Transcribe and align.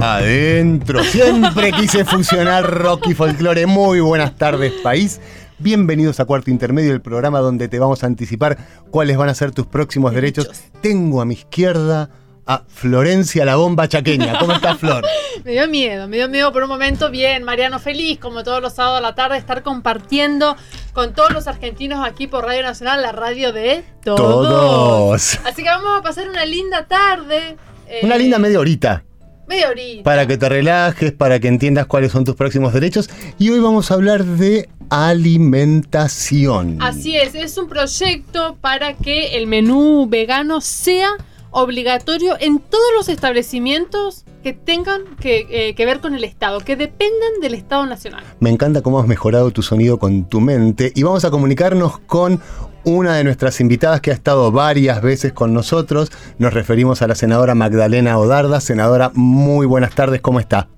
Adentro. 0.00 1.02
Siempre 1.04 1.72
quise 1.72 2.04
fusionar 2.04 2.64
rock 2.64 3.08
y 3.08 3.14
folclore. 3.14 3.66
Muy 3.66 4.00
buenas 4.00 4.36
tardes, 4.36 4.72
país. 4.82 5.20
Bienvenidos 5.58 6.20
a 6.20 6.26
Cuarto 6.26 6.50
Intermedio, 6.50 6.92
el 6.92 7.00
programa 7.00 7.40
donde 7.40 7.68
te 7.68 7.78
vamos 7.78 8.04
a 8.04 8.06
anticipar 8.06 8.58
cuáles 8.90 9.16
van 9.16 9.30
a 9.30 9.34
ser 9.34 9.52
tus 9.52 9.66
próximos 9.66 10.14
derechos. 10.14 10.50
Tengo 10.82 11.20
a 11.20 11.24
mi 11.24 11.34
izquierda 11.34 12.10
a 12.46 12.62
Florencia 12.68 13.44
la 13.44 13.56
bomba 13.56 13.88
chaqueña. 13.88 14.38
¿Cómo 14.38 14.52
estás, 14.52 14.78
Flor? 14.78 15.04
me 15.44 15.52
dio 15.52 15.66
miedo, 15.66 16.06
me 16.08 16.18
dio 16.18 16.28
miedo 16.28 16.52
por 16.52 16.62
un 16.62 16.68
momento. 16.68 17.10
Bien, 17.10 17.42
Mariano, 17.42 17.78
feliz 17.78 18.18
como 18.18 18.44
todos 18.44 18.60
los 18.60 18.74
sábados 18.74 18.98
a 18.98 19.02
la 19.02 19.14
tarde 19.14 19.38
estar 19.38 19.62
compartiendo 19.62 20.56
con 20.92 21.14
todos 21.14 21.32
los 21.32 21.46
argentinos 21.46 22.06
aquí 22.06 22.26
por 22.26 22.44
Radio 22.44 22.62
Nacional, 22.62 23.02
la 23.02 23.12
radio 23.12 23.52
de 23.52 23.82
todos. 24.04 24.18
Todos. 24.18 25.40
Así 25.44 25.62
que 25.62 25.68
vamos 25.68 25.98
a 25.98 26.02
pasar 26.02 26.28
una 26.28 26.44
linda 26.44 26.86
tarde. 26.86 27.56
Una 28.02 28.16
eh, 28.16 28.18
linda 28.18 28.38
media 28.38 28.60
horita. 28.60 29.02
Media 29.48 29.70
horita. 29.70 30.02
Para 30.02 30.26
que 30.26 30.36
te 30.36 30.48
relajes, 30.48 31.12
para 31.12 31.38
que 31.38 31.48
entiendas 31.48 31.86
cuáles 31.86 32.12
son 32.12 32.24
tus 32.24 32.34
próximos 32.34 32.72
derechos. 32.72 33.08
Y 33.38 33.50
hoy 33.50 33.60
vamos 33.60 33.90
a 33.90 33.94
hablar 33.94 34.24
de 34.24 34.68
alimentación. 34.90 36.78
Así 36.80 37.16
es, 37.16 37.34
es 37.34 37.56
un 37.58 37.68
proyecto 37.68 38.56
para 38.60 38.94
que 38.94 39.36
el 39.36 39.46
menú 39.46 40.06
vegano 40.08 40.60
sea 40.60 41.10
obligatorio 41.56 42.36
en 42.38 42.58
todos 42.58 42.84
los 42.94 43.08
establecimientos 43.08 44.24
que 44.42 44.52
tengan 44.52 45.16
que, 45.18 45.46
eh, 45.50 45.74
que, 45.74 45.86
ver 45.86 46.00
con 46.00 46.14
el 46.14 46.22
Estado, 46.22 46.60
que 46.60 46.76
dependan 46.76 47.40
del 47.40 47.54
Estado 47.54 47.86
Nacional. 47.86 48.24
Me 48.40 48.50
encanta 48.50 48.82
cómo 48.82 49.00
has 49.00 49.06
mejorado 49.06 49.50
tu 49.50 49.62
sonido 49.62 49.98
con 49.98 50.28
tu 50.28 50.42
mente 50.42 50.92
y 50.94 51.02
vamos 51.02 51.24
a 51.24 51.30
comunicarnos 51.30 51.98
con 52.00 52.42
una 52.84 53.16
de 53.16 53.24
nuestras 53.24 53.60
invitadas 53.60 54.02
que 54.02 54.10
ha 54.10 54.14
estado 54.14 54.52
varias 54.52 55.00
veces 55.00 55.32
con 55.32 55.54
nosotros. 55.54 56.12
Nos 56.38 56.52
referimos 56.52 57.00
a 57.00 57.08
la 57.08 57.14
senadora 57.14 57.54
Magdalena 57.54 58.18
Odarda. 58.18 58.60
Senadora, 58.60 59.10
muy 59.14 59.66
buenas 59.66 59.94
tardes, 59.94 60.20
¿cómo 60.20 60.40
está? 60.40 60.68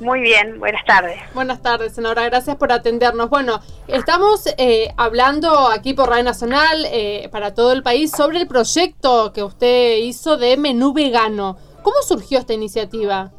Muy 0.00 0.22
bien, 0.22 0.58
buenas 0.58 0.82
tardes. 0.86 1.20
Buenas 1.34 1.60
tardes, 1.60 1.92
senadora, 1.94 2.24
gracias 2.24 2.56
por 2.56 2.72
atendernos. 2.72 3.28
Bueno, 3.28 3.60
estamos 3.86 4.46
eh, 4.56 4.88
hablando 4.96 5.68
aquí 5.68 5.92
por 5.92 6.08
Radio 6.08 6.24
Nacional 6.24 6.86
eh, 6.90 7.28
para 7.30 7.54
todo 7.54 7.72
el 7.72 7.82
país 7.82 8.10
sobre 8.10 8.38
el 8.38 8.48
proyecto 8.48 9.30
que 9.34 9.42
usted 9.42 9.98
hizo 9.98 10.38
de 10.38 10.56
menú 10.56 10.94
vegano. 10.94 11.58
¿Cómo 11.82 11.96
surgió 12.02 12.38
esta 12.38 12.54
iniciativa? 12.54 13.30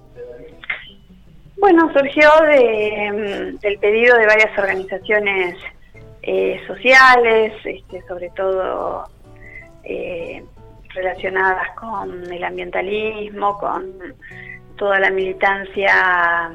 Bueno, 1.58 1.92
surgió 1.94 2.30
de, 2.42 3.58
del 3.60 3.80
pedido 3.80 4.16
de 4.18 4.28
varias 4.28 4.56
organizaciones 4.56 5.58
eh, 6.22 6.62
sociales, 6.68 7.54
este, 7.64 8.04
sobre 8.08 8.30
todo 8.36 9.06
eh, 9.84 10.44
relacionadas 10.90 11.76
con 11.76 12.32
el 12.32 12.44
ambientalismo, 12.44 13.58
con 13.58 13.92
toda 14.78 15.00
la 15.00 15.10
militancia 15.10 16.52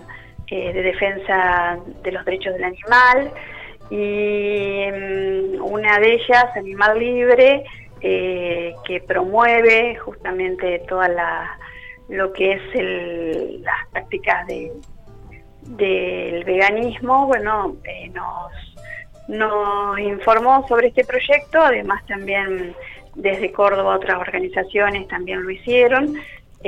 eh, 0.48 0.72
de 0.72 0.82
defensa 0.82 1.78
de 2.02 2.12
los 2.12 2.24
derechos 2.24 2.54
del 2.54 2.64
animal 2.64 3.30
y 3.90 4.86
mm, 4.90 5.62
una 5.62 5.98
de 5.98 6.14
ellas, 6.14 6.46
Animal 6.56 6.98
Libre, 6.98 7.64
eh, 8.00 8.74
que 8.84 9.00
promueve 9.00 9.96
justamente 9.96 10.80
toda 10.88 11.08
la 11.08 11.58
lo 12.08 12.32
que 12.32 12.52
es 12.52 13.62
las 13.64 13.88
prácticas 13.90 14.46
de, 14.46 14.72
del 15.62 16.44
veganismo, 16.44 17.26
bueno, 17.26 17.76
eh, 17.84 18.08
nos, 18.10 18.52
nos 19.28 19.98
informó 19.98 20.66
sobre 20.68 20.88
este 20.88 21.04
proyecto, 21.04 21.60
además 21.60 22.04
también 22.06 22.74
desde 23.14 23.50
Córdoba 23.50 23.96
otras 23.96 24.18
organizaciones 24.18 25.08
también 25.08 25.42
lo 25.42 25.50
hicieron, 25.50 26.14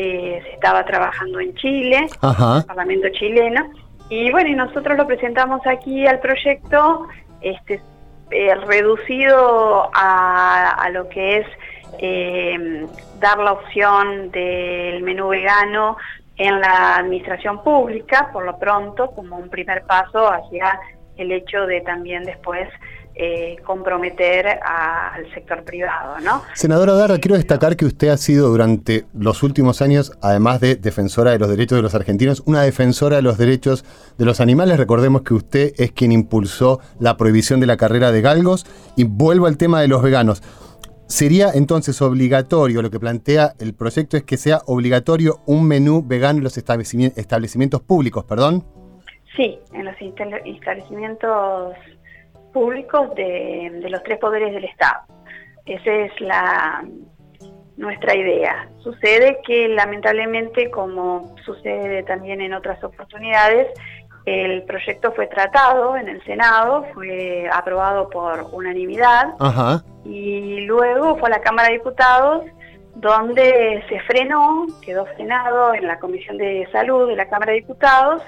eh, 0.01 0.41
se 0.45 0.53
estaba 0.53 0.85
trabajando 0.85 1.41
en 1.41 1.53
Chile, 1.57 2.07
Ajá. 2.21 2.53
en 2.53 2.57
el 2.59 2.65
Parlamento 2.67 3.09
chileno, 3.09 3.69
y 4.09 4.31
bueno, 4.31 4.49
y 4.49 4.55
nosotros 4.55 4.97
lo 4.97 5.09
presentamos 5.09 5.67
aquí 5.67 6.07
al 6.07 6.21
proyecto, 6.21 7.09
este 7.41 7.83
eh, 8.31 8.55
reducido 8.55 9.91
a, 9.93 10.71
a, 10.71 10.91
lo 10.91 11.09
que 11.09 11.39
es 11.39 11.47
eh, 11.99 12.87
dar 13.19 13.39
la 13.39 13.53
opción 13.53 14.31
del 14.31 15.03
menú 15.03 15.29
vegano 15.29 15.97
en 16.37 16.61
la 16.61 16.97
administración 16.99 17.65
pública, 17.65 18.31
por 18.33 18.45
lo 18.45 18.57
pronto, 18.57 19.11
como 19.11 19.37
un 19.37 19.51
primer 19.51 19.83
paso 19.83 20.31
hacia 20.31 20.79
el 21.17 21.33
hecho 21.33 21.67
de 21.67 21.81
también 21.81 22.23
después 22.23 22.69
eh, 23.19 23.57
comprometer 23.65 24.47
a, 24.47 25.15
al 25.15 25.33
sector 25.35 25.65
privado, 25.65 26.21
¿no? 26.21 26.43
Senadora 26.55 26.93
Darda, 26.93 27.19
quiero 27.19 27.37
destacar 27.37 27.77
que 27.77 27.85
usted 27.85 28.09
ha 28.09 28.17
sido 28.17 28.49
durante 28.49 29.07
los 29.13 29.43
últimos 29.43 29.83
años, 29.83 30.13
además 30.23 30.61
de 30.61 30.77
defensora 30.77 31.33
de 31.33 31.39
los 31.39 31.49
derechos 31.49 31.77
de 31.79 31.83
los 31.83 31.95
argentinos, 31.95 32.43
una 32.47 32.63
defensora 32.63 33.17
de 33.17 33.23
los 33.23 33.37
derechos 33.37 33.85
de 34.17 34.25
los 34.25 34.41
animales. 34.41 34.79
Recordemos 34.79 35.23
que 35.23 35.35
usted 35.35 35.73
es 35.79 35.91
quien 35.91 36.13
impulsó 36.13 36.81
la 37.01 37.17
prohibición 37.17 37.59
de 37.59 37.67
la 37.67 37.77
carrera 37.77 38.13
de 38.13 38.21
galgos. 38.21 38.67
Y 38.97 39.05
vuelvo 39.05 39.47
al 39.47 39.57
tema 39.57 39.81
de 39.81 39.89
los 39.89 40.03
veganos. 40.03 40.43
Sería 41.07 41.51
entonces 41.55 42.03
obligatorio, 42.03 42.83
lo 42.83 42.91
que 42.91 43.01
plantea 43.01 43.55
el 43.59 43.75
proyecto 43.75 44.17
es 44.17 44.25
que 44.25 44.37
sea 44.37 44.61
obligatorio 44.67 45.41
un 45.47 45.67
menú 45.67 46.05
vegano 46.07 46.39
en 46.39 46.45
los 46.45 46.59
establecimientos, 46.59 47.19
establecimientos 47.19 47.81
públicos, 47.81 48.25
perdón. 48.25 48.65
Sí, 49.35 49.59
en 49.73 49.85
los 49.85 49.95
establecimientos 50.45 51.75
públicos 52.53 53.15
de, 53.15 53.71
de, 53.83 53.91
los 53.91 54.03
tres 54.03 54.19
poderes 54.19 54.53
del 54.53 54.65
Estado. 54.65 55.03
Esa 55.67 55.93
es 55.93 56.21
la 56.21 56.85
nuestra 57.77 58.17
idea. 58.17 58.69
Sucede 58.79 59.39
que 59.47 59.69
lamentablemente, 59.69 60.71
como 60.71 61.37
sucede 61.45 62.03
también 62.03 62.41
en 62.41 62.53
otras 62.55 62.83
oportunidades, 62.83 63.69
el 64.27 64.63
proyecto 64.65 65.13
fue 65.13 65.27
tratado 65.27 65.97
en 65.97 66.09
el 66.09 66.23
Senado, 66.25 66.85
fue 66.93 67.49
aprobado 67.53 68.11
por 68.11 68.47
unanimidad 68.53 69.35
Ajá. 69.39 69.83
y 70.05 70.61
luego 70.67 71.17
fue 71.17 71.29
a 71.29 71.33
la 71.33 71.41
Cámara 71.41 71.69
de 71.69 71.75
Diputados 71.75 72.45
donde 72.95 73.83
se 73.89 74.01
frenó, 74.01 74.67
quedó 74.83 75.07
frenado 75.07 75.73
en 75.73 75.87
la 75.87 75.99
Comisión 75.99 76.37
de 76.37 76.69
Salud 76.73 77.09
de 77.09 77.17
la 77.17 77.29
Cámara 77.29 77.53
de 77.53 77.61
Diputados 77.61 78.23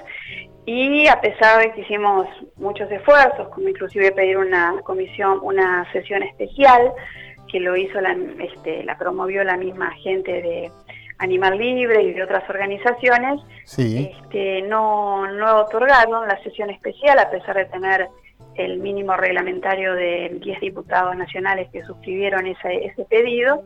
y 0.65 1.07
a 1.07 1.19
pesar 1.19 1.61
de 1.61 1.71
que 1.73 1.81
hicimos 1.81 2.27
muchos 2.57 2.91
esfuerzos, 2.91 3.49
como 3.49 3.67
inclusive 3.67 4.11
pedir 4.11 4.37
una 4.37 4.79
comisión, 4.83 5.39
una 5.41 5.91
sesión 5.91 6.23
especial, 6.23 6.91
que 7.51 7.59
lo 7.59 7.75
hizo 7.75 7.99
la, 7.99 8.15
este, 8.39 8.83
la 8.83 8.97
promovió 8.97 9.43
la 9.43 9.57
misma 9.57 9.91
gente 9.95 10.31
de 10.31 10.71
Animal 11.17 11.57
Libre 11.57 12.01
y 12.03 12.13
de 12.13 12.23
otras 12.23 12.49
organizaciones, 12.49 13.41
sí. 13.65 14.11
este, 14.21 14.61
no, 14.63 15.31
no 15.31 15.61
otorgaron 15.61 16.27
la 16.27 16.41
sesión 16.43 16.69
especial 16.69 17.19
a 17.19 17.29
pesar 17.29 17.57
de 17.57 17.65
tener 17.65 18.07
el 18.55 18.79
mínimo 18.79 19.15
reglamentario 19.15 19.93
de 19.93 20.37
10 20.41 20.59
diputados 20.61 21.15
nacionales 21.15 21.69
que 21.71 21.83
suscribieron 21.83 22.47
ese, 22.47 22.85
ese 22.85 23.05
pedido 23.05 23.63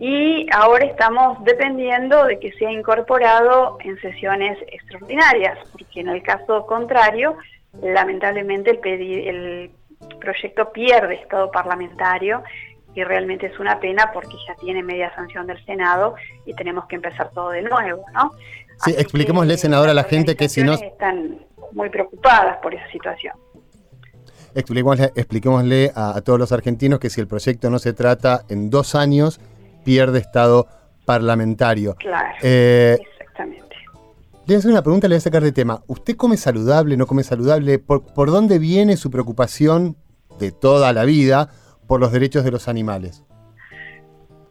y 0.00 0.46
ahora 0.52 0.84
estamos 0.84 1.42
dependiendo 1.44 2.24
de 2.24 2.38
que 2.38 2.52
sea 2.52 2.70
incorporado 2.70 3.78
en 3.80 4.00
sesiones 4.00 4.56
extraordinarias, 4.70 5.58
porque 5.72 6.00
en 6.00 6.08
el 6.08 6.22
caso 6.22 6.66
contrario, 6.66 7.36
lamentablemente 7.82 8.78
el, 8.84 9.28
el 9.28 9.70
proyecto 10.20 10.70
pierde 10.72 11.14
estado 11.14 11.50
parlamentario 11.50 12.42
y 12.94 13.02
realmente 13.02 13.46
es 13.46 13.58
una 13.58 13.80
pena 13.80 14.10
porque 14.12 14.36
ya 14.46 14.54
tiene 14.56 14.82
media 14.82 15.12
sanción 15.14 15.46
del 15.46 15.62
Senado 15.64 16.14
y 16.46 16.54
tenemos 16.54 16.86
que 16.86 16.96
empezar 16.96 17.30
todo 17.32 17.50
de 17.50 17.62
nuevo, 17.62 18.04
¿no? 18.14 18.32
Sí, 18.84 18.92
Así 18.92 19.00
expliquémosle, 19.00 19.54
que, 19.54 19.58
senadora, 19.58 19.90
a 19.90 19.94
la 19.94 20.04
gente 20.04 20.36
que 20.36 20.48
si 20.48 20.62
no... 20.62 20.74
Están 20.74 21.44
muy 21.72 21.90
preocupadas 21.90 22.58
por 22.58 22.72
esa 22.72 22.88
situación. 22.92 23.34
Expliquémosle, 24.54 25.12
expliquémosle 25.16 25.90
a, 25.94 26.16
a 26.16 26.20
todos 26.22 26.38
los 26.38 26.52
argentinos 26.52 27.00
que 27.00 27.10
si 27.10 27.20
el 27.20 27.26
proyecto 27.26 27.68
no 27.68 27.80
se 27.80 27.92
trata 27.92 28.44
en 28.48 28.70
dos 28.70 28.94
años, 28.94 29.40
pierde 29.84 30.18
estado 30.18 30.66
parlamentario. 31.04 31.94
Claro, 31.96 32.36
eh, 32.42 32.98
exactamente. 33.00 33.76
Le 34.46 34.46
voy 34.46 34.54
a 34.54 34.58
hacer 34.58 34.70
una 34.70 34.82
pregunta, 34.82 35.08
le 35.08 35.14
voy 35.14 35.18
a 35.18 35.20
sacar 35.20 35.42
de 35.42 35.52
tema. 35.52 35.82
¿Usted 35.86 36.16
come 36.16 36.36
saludable, 36.36 36.96
no 36.96 37.06
come 37.06 37.22
saludable? 37.22 37.78
¿Por, 37.78 38.04
¿Por 38.14 38.30
dónde 38.30 38.58
viene 38.58 38.96
su 38.96 39.10
preocupación 39.10 39.96
de 40.38 40.52
toda 40.52 40.92
la 40.92 41.04
vida 41.04 41.50
por 41.86 42.00
los 42.00 42.12
derechos 42.12 42.44
de 42.44 42.50
los 42.50 42.68
animales? 42.68 43.24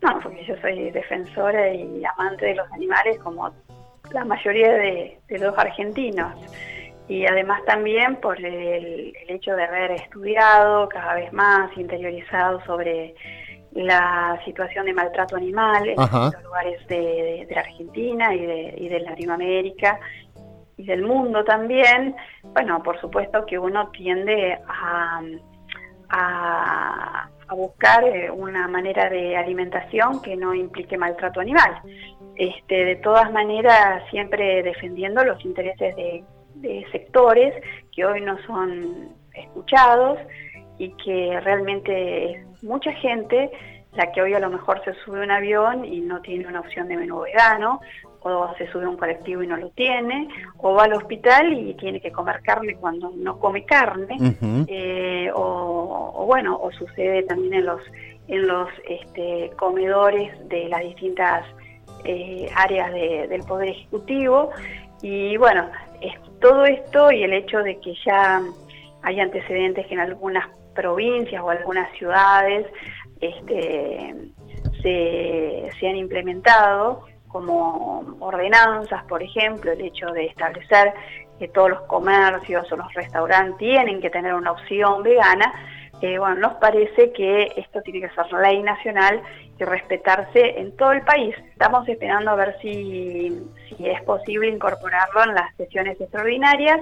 No, 0.02 0.20
porque 0.22 0.46
yo 0.46 0.56
soy 0.62 0.92
defensora 0.92 1.74
y 1.74 2.04
amante 2.06 2.46
de 2.46 2.56
los 2.56 2.72
animales 2.72 3.18
como 3.20 3.52
la 4.12 4.26
mayoría 4.26 4.72
de, 4.74 5.20
de 5.28 5.40
los 5.40 5.58
argentinos. 5.58 6.34
y 7.08 7.26
además 7.26 7.62
también 7.66 8.18
por 8.18 8.38
el, 8.44 9.14
hecho 9.28 9.56
de 9.56 9.64
haber 9.64 9.92
estudiado 9.92 10.90
cada 10.90 11.16
vez 11.16 11.32
más, 11.32 11.76
interiorizado 11.78 12.62
sobre 12.66 13.16
la 13.78 14.40
situación 14.44 14.88
de 14.88 14.94
maltrato 14.94 15.36
animal 15.36 15.88
en 15.88 15.96
los 15.96 16.44
lugares 16.44 16.88
de, 16.88 17.48
la 17.50 17.62
Argentina 17.62 18.34
y 18.34 18.46
de, 18.46 18.76
y 18.76 18.90
de 18.90 19.00
Latinoamérica 19.02 20.00
y 20.78 20.84
del 20.84 21.04
mundo 21.04 21.44
también, 21.44 22.16
bueno, 22.44 22.82
por 22.82 23.00
supuesto 23.00 23.46
que 23.46 23.60
uno 23.60 23.90
tiende 23.90 24.58
a, 24.68 25.22
a, 26.10 27.30
buscar 27.56 28.04
eh, 28.04 28.30
una 28.30 28.68
manera 28.68 29.10
de 29.10 29.38
alimentación 29.38 30.22
que 30.22 30.36
no 30.36 30.54
implique 30.54 30.98
maltrato 30.98 31.40
animal. 31.40 31.80
Este, 32.36 32.84
de 32.84 32.96
todas 32.98 33.32
maneras, 33.32 34.04
siempre 34.12 34.62
defendiendo 34.64 35.24
los 35.24 35.44
intereses 35.46 35.96
de, 35.96 36.24
de 36.56 36.86
sectores 36.92 37.54
que 37.96 38.06
hoy 38.06 38.22
no 38.22 38.38
son 38.46 39.16
escuchados 39.34 40.20
y 40.78 40.90
que 41.04 41.40
realmente 41.42 42.32
es 42.32 42.64
mucha 42.64 42.92
gente 42.94 43.52
la 43.94 44.12
que 44.12 44.22
hoy 44.22 44.34
a 44.34 44.40
lo 44.40 44.50
mejor 44.50 44.84
se 44.84 44.94
sube 45.04 45.22
a 45.22 45.24
un 45.24 45.32
avión 45.32 45.84
y 45.84 46.02
no 46.02 46.22
tiene 46.22 46.48
una 46.48 46.60
opción 46.60 46.88
de 46.88 46.98
menú 46.98 47.22
vegano, 47.22 47.82
o 48.22 48.54
se 48.58 48.70
sube 48.72 48.86
a 48.86 48.90
un 48.90 48.98
colectivo 48.98 49.42
y 49.42 49.48
no 49.48 49.58
lo 49.58 49.70
tiene, 49.70 50.28
o 50.58 50.74
va 50.74 50.84
al 50.84 50.94
hospital 50.94 51.54
y 51.54 51.74
tiene 51.76 52.00
que 52.00 52.12
comer 52.12 52.42
carne 52.42 52.76
cuando 52.76 53.12
no 53.16 53.40
come 53.40 53.66
carne, 53.66 54.18
eh, 54.68 55.32
o, 55.34 56.26
bueno, 56.26 56.60
o 56.62 56.72
sucede 56.72 57.24
también 57.24 57.54
en 57.56 57.66
los 57.66 57.82
en 58.28 58.46
los 58.46 58.68
este, 58.90 59.52
comedores 59.56 60.34
de 60.50 60.68
las 60.68 60.82
distintas 60.82 61.46
eh, 62.04 62.50
áreas 62.56 62.92
del 62.94 63.42
poder 63.44 63.70
ejecutivo. 63.70 64.50
Y 65.02 65.38
bueno, 65.38 65.70
es, 66.02 66.14
todo 66.42 66.66
esto 66.66 67.10
y 67.12 67.24
el 67.24 67.32
hecho 67.32 67.60
de 67.60 67.80
que 67.80 67.94
ya 68.06 68.42
hay 69.02 69.20
antecedentes 69.22 69.88
que 69.88 69.94
en 69.94 70.02
algunas 70.02 70.46
provincias 70.78 71.42
o 71.44 71.50
algunas 71.50 71.92
ciudades 71.98 72.68
este, 73.20 74.14
se, 74.82 75.70
se 75.78 75.88
han 75.90 75.98
implementado 75.98 77.04
como 77.28 78.16
ordenanzas, 78.20 79.04
por 79.06 79.22
ejemplo, 79.22 79.72
el 79.72 79.82
hecho 79.82 80.08
de 80.08 80.28
establecer 80.28 80.94
que 81.40 81.48
todos 81.50 81.70
los 81.72 81.82
comercios 81.82 82.72
o 82.72 82.78
los 82.78 82.94
restaurantes 82.94 83.58
tienen 83.58 84.00
que 84.00 84.10
tener 84.10 84.34
una 84.34 84.52
opción 84.52 85.04
vegana, 85.04 85.54
eh, 86.02 86.20
bueno, 86.20 86.36
nos 86.36 86.54
parece 86.56 87.12
que 87.12 87.52
esto 87.58 87.82
tiene 87.82 88.02
que 88.02 88.14
ser 88.14 88.32
ley 88.32 88.62
nacional 88.62 89.22
y 89.60 89.64
respetarse 89.64 90.60
en 90.60 90.76
todo 90.78 90.92
el 90.92 91.02
país. 91.02 91.36
Estamos 91.52 91.88
esperando 91.90 92.32
a 92.32 92.36
ver 92.36 92.56
si, 92.62 93.36
si 93.68 93.90
es 93.90 94.02
posible 94.04 94.48
incorporarlo 94.48 95.24
en 95.24 95.34
las 95.34 95.56
sesiones 95.56 96.00
extraordinarias 96.00 96.82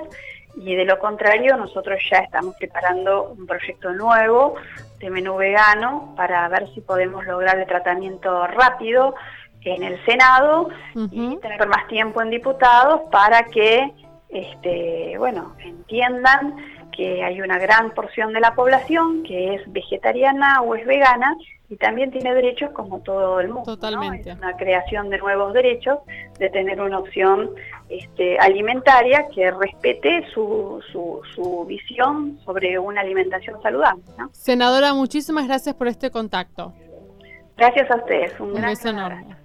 y 0.57 0.75
de 0.75 0.85
lo 0.85 0.99
contrario 0.99 1.57
nosotros 1.57 1.99
ya 2.09 2.19
estamos 2.19 2.55
preparando 2.57 3.29
un 3.37 3.45
proyecto 3.45 3.93
nuevo 3.93 4.55
de 4.99 5.09
menú 5.09 5.35
vegano 5.35 6.13
para 6.15 6.47
ver 6.49 6.67
si 6.73 6.81
podemos 6.81 7.25
lograr 7.25 7.59
el 7.59 7.65
tratamiento 7.65 8.47
rápido 8.47 9.15
en 9.61 9.83
el 9.83 10.03
Senado 10.05 10.69
y 11.11 11.37
tener 11.37 11.67
más 11.67 11.87
tiempo 11.87 12.21
en 12.21 12.29
diputados 12.29 13.01
para 13.11 13.43
que 13.45 13.91
este, 14.29 15.15
bueno, 15.17 15.55
entiendan 15.59 16.55
que 16.91 17.23
hay 17.23 17.41
una 17.41 17.57
gran 17.57 17.91
porción 17.91 18.33
de 18.33 18.39
la 18.39 18.53
población 18.53 19.23
que 19.23 19.55
es 19.55 19.71
vegetariana 19.71 20.61
o 20.61 20.75
es 20.75 20.85
vegana 20.85 21.35
y 21.69 21.77
también 21.77 22.11
tiene 22.11 22.33
derechos 22.33 22.71
como 22.71 22.99
todo 22.99 23.39
el 23.39 23.49
mundo. 23.49 23.75
Totalmente. 23.75 24.31
Es 24.31 24.37
una 24.37 24.55
creación 24.55 25.09
de 25.09 25.17
nuevos 25.17 25.53
derechos, 25.53 25.99
de 26.37 26.49
tener 26.49 26.79
una 26.79 26.99
opción 26.99 27.49
este, 27.89 28.37
alimentaria 28.39 29.27
que 29.33 29.51
respete 29.51 30.23
su, 30.33 30.81
su, 30.91 31.21
su, 31.33 31.65
visión 31.65 32.39
sobre 32.45 32.77
una 32.77 33.01
alimentación 33.01 33.61
saludable. 33.61 34.03
Senadora, 34.31 34.93
muchísimas 34.93 35.47
gracias 35.47 35.75
por 35.75 35.87
este 35.87 36.11
contacto. 36.11 36.73
Gracias 37.57 37.89
a 37.89 37.95
ustedes. 37.95 38.39
Un, 38.39 38.53
beso 38.53 38.89
enorme 38.89 39.35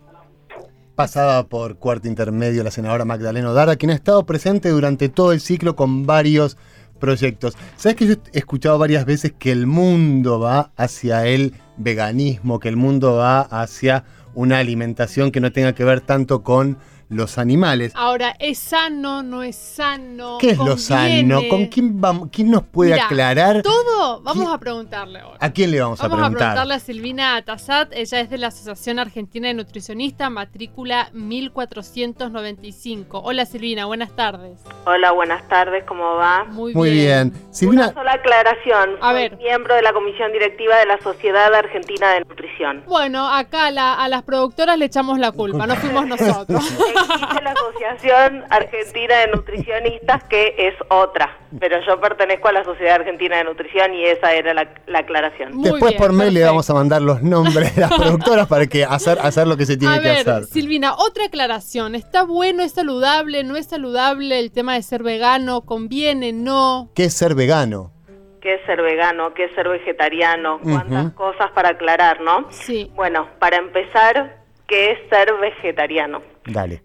pasada 0.97 1.45
por 1.45 1.79
cuarto 1.79 2.09
intermedio 2.09 2.63
la 2.63 2.71
senadora 2.71 3.07
Magdalena 3.07 3.55
Dara, 3.55 3.77
quien 3.77 3.89
ha 3.89 3.95
estado 3.95 4.27
presente 4.27 4.69
durante 4.69 5.09
todo 5.09 5.33
el 5.33 5.41
ciclo 5.41 5.75
con 5.75 6.05
varios 6.05 6.59
proyectos. 6.99 7.57
¿Sabes 7.77 7.97
que 7.97 8.07
yo 8.07 8.15
he 8.35 8.39
escuchado 8.39 8.79
varias 8.79 9.07
veces 9.07 9.33
que 9.33 9.51
el 9.51 9.67
mundo 9.67 10.39
va 10.39 10.73
hacia 10.77 11.27
el 11.27 11.55
veganismo, 11.82 12.61
que 12.61 12.69
el 12.69 12.77
mundo 12.77 13.17
va 13.17 13.41
hacia 13.41 14.05
una 14.35 14.59
alimentación 14.59 15.32
que 15.32 15.41
no 15.41 15.53
tenga 15.53 15.75
que 15.75 15.85
ver 15.85 16.00
tanto 16.00 16.43
con 16.43 16.79
los 17.11 17.37
animales. 17.39 17.93
Ahora, 17.97 18.37
¿es 18.39 18.59
sano? 18.59 19.23
¿No 19.23 19.43
es 19.43 19.57
sano? 19.57 20.39
¿Qué 20.41 20.51
es 20.51 20.59
lo 20.59 20.79
sano? 20.79 21.41
¿Con 21.51 21.67
quién 21.67 22.01
vamos? 22.01 22.29
¿Quién 22.33 22.53
nos 22.53 22.62
puede 22.62 22.95
aclarar? 22.95 23.62
Todo, 23.62 24.23
vamos 24.23 24.49
a 24.51 24.57
preguntarle 24.59 25.19
ahora. 25.19 25.37
¿A 25.41 25.51
quién 25.51 25.73
le 25.73 25.81
vamos, 25.81 26.01
a 26.01 26.05
preguntar? 26.05 26.23
Vamos 26.23 26.37
a 26.37 26.39
preguntarle 26.39 26.75
a 26.75 26.79
Silvina 26.79 27.37
Atazat, 27.37 27.93
ella 27.93 28.21
es 28.21 28.31
de 28.31 28.39
la 28.39 28.47
Asociación 28.47 29.01
Argentina 29.01 29.49
de 29.49 29.55
Nutricionistas, 29.55 30.31
matrícula 30.31 31.11
1495. 31.12 33.21
Hola 33.25 33.45
Silvina, 33.45 33.87
buenas 33.87 34.15
tardes. 34.15 34.61
Hola, 34.87 35.11
buenas 35.11 35.47
tardes, 35.49 35.83
¿cómo 35.85 36.15
va? 36.15 36.45
Muy, 36.45 36.75
Muy 36.75 36.91
bien. 36.91 37.33
Silvina... 37.51 37.87
Una 37.87 37.95
sola 37.95 38.12
aclaración, 38.12 38.91
a 39.01 39.12
ver. 39.12 39.37
miembro 39.37 39.75
de 39.75 39.83
la 39.83 39.93
Comisión 39.93 40.33
Directiva 40.33 40.77
de 40.77 40.87
la 40.87 41.01
Sociedad 41.01 41.53
Argentina 41.53 42.15
de 42.15 42.21
Nutrición. 42.21 42.85
Bueno, 42.87 43.29
acá 43.29 43.67
a 43.67 44.09
las 44.09 44.23
productoras 44.23 44.79
le 44.79 44.85
echamos 44.85 45.19
la 45.19 45.33
culpa, 45.33 45.67
no 45.67 45.75
fuimos 45.75 46.07
nosotros. 46.21 47.00
Existe 47.00 47.43
la 47.43 47.52
Asociación 47.52 48.44
Argentina 48.50 49.17
de 49.19 49.26
Nutricionistas, 49.29 50.25
que 50.25 50.55
es 50.58 50.75
otra, 50.88 51.38
pero 51.58 51.79
yo 51.87 52.00
pertenezco 52.00 52.49
a 52.49 52.52
la 52.52 52.64
Sociedad 52.64 52.97
Argentina 52.97 53.38
de 53.38 53.44
Nutrición 53.44 53.94
y 53.94 54.05
esa 54.05 54.32
era 54.32 54.55
la, 54.55 54.69
aclaración. 54.94 55.62
Después 55.62 55.94
por 55.94 56.12
mail 56.12 56.35
le 56.35 56.44
vamos 56.44 56.69
a 56.70 56.75
mandar 56.75 57.02
los 57.02 57.23
nombres 57.23 57.75
de 57.75 57.82
las 57.82 57.93
productoras 57.97 58.47
para 58.47 58.67
que 58.67 58.85
hacer, 58.85 59.19
hacer 59.20 59.47
lo 59.47 59.56
que 59.56 59.67
se 59.67 59.76
tiene 59.76 60.00
que 60.00 60.11
hacer. 60.11 60.44
Silvina, 60.44 60.94
otra 60.94 61.26
aclaración. 61.26 61.94
¿Está 61.94 62.25
bueno, 62.25 62.62
es 62.62 62.73
saludable, 62.73 63.44
no 63.44 63.56
es 63.56 63.67
saludable 63.67 64.38
el 64.38 64.52
tema 64.52 64.75
de 64.75 64.82
ser 64.82 65.02
vegano? 65.02 65.62
¿Conviene, 65.62 66.32
no? 66.32 66.91
¿Qué 66.94 67.05
es 67.05 67.14
ser 67.14 67.35
vegano? 67.35 67.93
qué 68.41 68.55
es 68.55 68.67
ser 68.67 68.82
vegano, 68.82 69.35
qué 69.35 69.44
es 69.44 69.55
ser 69.55 69.69
vegetariano, 69.69 70.61
cuántas 70.62 71.12
cosas 71.12 71.50
para 71.52 71.70
aclarar, 71.70 72.20
¿no? 72.20 72.47
Sí. 72.50 72.91
Bueno, 72.94 73.29
para 73.38 73.56
empezar, 73.56 74.38
¿qué 74.67 74.93
es 74.93 74.99
ser 75.11 75.35
vegetariano? 75.41 76.23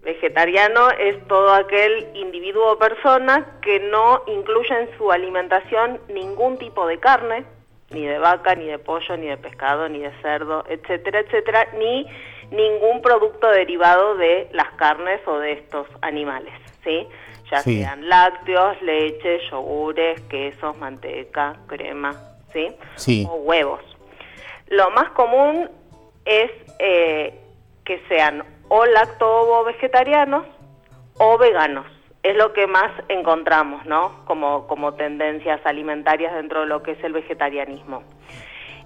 Vegetariano 0.02 0.90
es 0.90 1.26
todo 1.28 1.52
aquel 1.52 2.08
individuo 2.14 2.72
o 2.72 2.78
persona 2.78 3.58
que 3.62 3.80
no 3.80 4.22
incluye 4.26 4.74
en 4.78 4.88
su 4.98 5.10
alimentación 5.10 6.00
ningún 6.08 6.58
tipo 6.58 6.86
de 6.86 6.98
carne, 6.98 7.44
ni 7.90 8.04
de 8.04 8.18
vaca, 8.18 8.54
ni 8.54 8.66
de 8.66 8.78
pollo, 8.78 9.16
ni 9.16 9.28
de 9.28 9.36
pescado, 9.36 9.88
ni 9.88 10.00
de 10.00 10.10
cerdo, 10.20 10.64
etcétera, 10.68 11.20
etcétera, 11.20 11.68
ni 11.78 12.06
ningún 12.50 13.00
producto 13.02 13.48
derivado 13.50 14.16
de 14.16 14.48
las 14.52 14.70
carnes 14.72 15.20
o 15.26 15.38
de 15.38 15.52
estos 15.52 15.86
animales, 16.02 16.52
¿sí? 16.84 17.06
Ya 17.50 17.60
sean 17.60 18.08
lácteos, 18.08 18.80
leche, 18.82 19.38
yogures, 19.50 20.20
quesos, 20.22 20.76
manteca, 20.78 21.56
crema, 21.68 22.12
¿sí? 22.52 22.74
sí. 22.96 23.26
O 23.30 23.36
huevos. 23.36 23.80
Lo 24.66 24.90
más 24.90 25.10
común 25.10 25.70
es 26.24 26.50
eh, 26.80 27.38
que 27.84 28.02
sean 28.08 28.42
o 28.68 28.84
lacto 28.86 29.64
vegetarianos 29.64 30.46
o 31.18 31.38
veganos. 31.38 31.86
Es 32.22 32.36
lo 32.36 32.52
que 32.52 32.66
más 32.66 32.90
encontramos, 33.08 33.84
¿no? 33.86 34.24
Como, 34.24 34.66
como 34.66 34.94
tendencias 34.94 35.60
alimentarias 35.64 36.34
dentro 36.34 36.60
de 36.60 36.66
lo 36.66 36.82
que 36.82 36.92
es 36.92 37.04
el 37.04 37.12
vegetarianismo. 37.12 38.02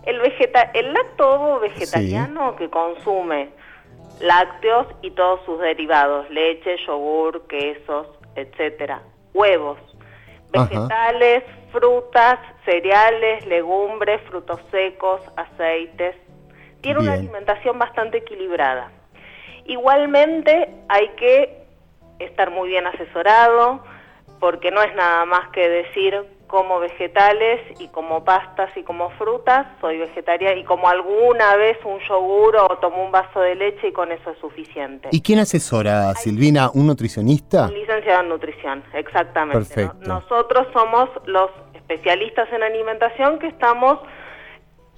El, 0.05 0.21
vegeta 0.21 0.71
el 0.75 0.93
lacto 0.93 1.61
vegetariano 1.61 2.57
que 2.57 2.69
consume 2.71 3.51
lácteos 4.21 4.87
y 5.03 5.11
todos 5.13 5.41
sus 5.45 5.59
derivados, 5.61 6.29
leche, 6.31 6.77
yogur, 6.87 7.47
quesos, 7.47 8.07
etcétera, 8.35 9.03
huevos, 9.33 9.79
vegetales, 10.53 11.45
frutas, 11.73 12.39
cereales, 12.65 13.47
legumbres, 13.47 14.21
frutos 14.29 14.61
secos, 14.71 15.21
aceites. 15.37 16.17
Tiene 16.81 17.01
una 17.01 17.13
alimentación 17.15 17.79
bastante 17.79 18.19
equilibrada. 18.19 18.91
Igualmente 19.67 20.69
hay 20.89 21.09
que 21.11 21.65
estar 22.19 22.51
muy 22.51 22.69
bien 22.69 22.87
asesorado 22.87 23.83
porque 24.39 24.71
no 24.71 24.83
es 24.83 24.95
nada 24.95 25.25
más 25.27 25.49
que 25.51 25.69
decir 25.69 26.25
como 26.51 26.81
vegetales 26.81 27.61
y 27.79 27.87
como 27.89 28.25
pastas 28.25 28.77
y 28.77 28.83
como 28.83 29.11
frutas, 29.11 29.69
soy 29.81 29.99
vegetariana 29.99 30.59
y 30.59 30.65
como 30.65 30.89
alguna 30.89 31.55
vez 31.55 31.79
un 31.85 32.01
yogur 32.01 32.57
o 32.57 32.67
tomo 32.79 33.05
un 33.05 33.13
vaso 33.13 33.41
de 33.41 33.55
leche 33.55 33.89
y 33.89 33.93
con 33.93 34.11
eso 34.11 34.31
es 34.31 34.39
suficiente. 34.39 35.09
¿Y 35.13 35.23
quién 35.23 35.39
asesora, 35.39 36.13
Silvina? 36.15 36.71
¿Un 36.75 36.89
nutricionista? 36.89 37.69
Licenciado 37.69 38.23
en 38.23 38.29
nutrición, 38.31 38.83
exactamente. 38.95 39.59
Perfecto. 39.59 40.09
Nosotros 40.09 40.67
somos 40.73 41.09
los 41.27 41.51
especialistas 41.75 42.53
en 42.53 42.65
alimentación 42.65 43.39
que 43.39 43.47
estamos 43.47 44.01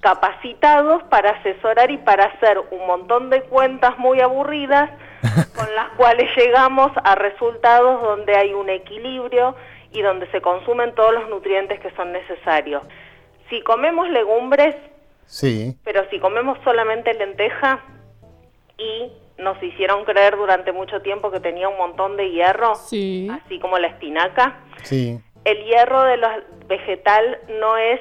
capacitados 0.02 1.02
para 1.04 1.30
asesorar 1.30 1.90
y 1.92 1.97
para 1.97 2.25
hacer 2.25 2.59
un 2.59 2.87
montón 2.88 3.30
de 3.30 3.42
cuentas 3.44 3.97
muy 3.99 4.21
aburridas 4.21 4.90
con 5.56 5.73
las 5.76 5.90
cuales 5.97 6.28
llegamos 6.37 6.90
a 7.04 7.14
resultados 7.14 8.02
donde 8.02 8.37
hay 8.37 8.52
un 8.52 8.68
equilibrio 8.68 9.54
y 9.92 10.02
donde 10.02 10.26
se 10.32 10.40
consumen 10.40 10.94
todos 10.97 11.14
los 11.14 11.28
nutrientes 11.30 11.78
que 11.78 11.90
son 11.92 12.11
necesarios. 12.12 12.82
Si 13.49 13.62
comemos 13.62 14.09
legumbres, 14.11 14.75
Sí. 15.26 15.76
pero 15.85 16.02
si 16.11 16.18
comemos 16.18 16.59
solamente 16.64 17.14
lenteja 17.14 17.78
y 18.76 19.12
nos 19.38 19.62
hicieron 19.62 20.04
creer 20.04 20.37
durante 20.37 20.73
mucho 20.73 21.00
tiempo 21.00 21.30
que 21.30 21.38
tenía 21.38 21.68
un 21.68 21.78
montón 21.78 22.16
de 22.16 22.28
hierro, 22.32 22.75
Sí. 22.75 23.30
así 23.30 23.61
como 23.61 23.78
la 23.78 23.87
espinaca, 23.87 24.56
Sí. 24.82 25.21
el 25.44 25.64
hierro 25.64 26.02
de 26.02 26.16
los 26.16 26.30
vegetal 26.66 27.38
no 27.61 27.76
es 27.76 28.00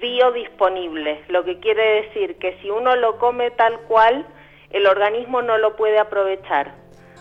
biodisponible, 0.00 1.22
lo 1.28 1.44
que 1.44 1.58
quiere 1.60 2.02
decir 2.02 2.36
que 2.38 2.58
si 2.60 2.70
uno 2.70 2.96
lo 2.96 3.18
come 3.18 3.50
tal 3.50 3.80
cual, 3.88 4.26
el 4.70 4.86
organismo 4.86 5.42
no 5.42 5.58
lo 5.58 5.76
puede 5.76 5.98
aprovechar. 5.98 6.74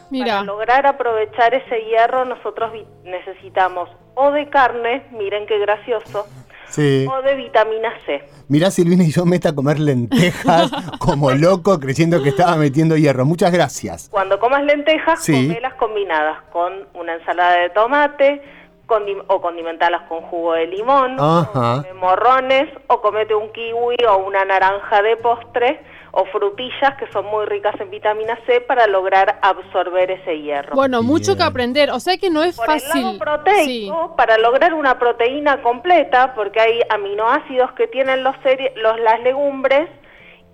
Mira. 0.09 0.35
Para 0.35 0.43
lograr 0.43 0.85
aprovechar 0.87 1.53
ese 1.53 1.81
hierro 1.85 2.25
nosotros 2.25 2.71
vi- 2.71 2.85
necesitamos 3.03 3.89
o 4.15 4.31
de 4.31 4.49
carne, 4.49 5.03
miren 5.11 5.45
qué 5.47 5.59
gracioso, 5.59 6.25
Sí. 6.69 7.05
o 7.09 7.21
de 7.21 7.35
vitamina 7.35 7.93
C. 8.05 8.21
Mirá, 8.49 8.71
Silvina 8.71 9.03
y 9.03 9.11
yo 9.11 9.25
meta 9.25 9.49
a 9.49 9.55
comer 9.55 9.79
lentejas 9.79 10.69
como 10.99 11.31
loco, 11.31 11.79
creyendo 11.79 12.21
que 12.23 12.29
estaba 12.29 12.55
metiendo 12.55 12.97
hierro. 12.97 13.25
Muchas 13.25 13.51
gracias. 13.51 14.09
Cuando 14.09 14.39
comas 14.39 14.63
lentejas, 14.63 15.23
Sí. 15.23 15.47
comelas 15.47 15.73
combinadas 15.75 16.41
con 16.51 16.73
una 16.93 17.13
ensalada 17.15 17.61
de 17.61 17.69
tomate 17.69 18.41
o 19.27 19.41
condimentalas 19.41 20.03
con 20.03 20.21
jugo 20.21 20.53
de 20.53 20.67
limón, 20.67 21.17
Ajá. 21.19 21.43
o 21.45 21.81
come 21.81 21.93
morrones 21.93 22.69
o 22.87 23.01
comete 23.01 23.35
un 23.35 23.51
kiwi 23.51 23.97
o 24.09 24.17
una 24.17 24.45
naranja 24.45 25.01
de 25.01 25.17
postre 25.17 25.81
o 26.11 26.25
frutillas 26.25 26.95
que 26.97 27.05
son 27.11 27.25
muy 27.25 27.45
ricas 27.45 27.79
en 27.79 27.91
vitamina 27.91 28.39
C 28.45 28.61
para 28.61 28.87
lograr 28.87 29.39
absorber 29.41 30.09
ese 30.09 30.39
hierro. 30.41 30.73
Bueno, 30.75 31.03
mucho 31.03 31.33
Bien. 31.33 31.37
que 31.37 31.43
aprender. 31.43 31.91
O 31.91 31.99
sea 31.99 32.17
que 32.17 32.29
no 32.29 32.43
es 32.43 32.55
Por 32.55 32.65
fácil. 32.65 33.01
el 33.01 33.03
lado 33.03 33.19
proteico, 33.19 34.15
para 34.15 34.37
lograr 34.37 34.73
una 34.73 34.97
proteína 34.97 35.61
completa, 35.61 36.33
porque 36.33 36.59
hay 36.59 36.79
aminoácidos 36.89 37.71
que 37.73 37.87
tienen 37.87 38.23
los, 38.23 38.35
los 38.77 38.99
las 38.99 39.19
legumbres 39.21 39.89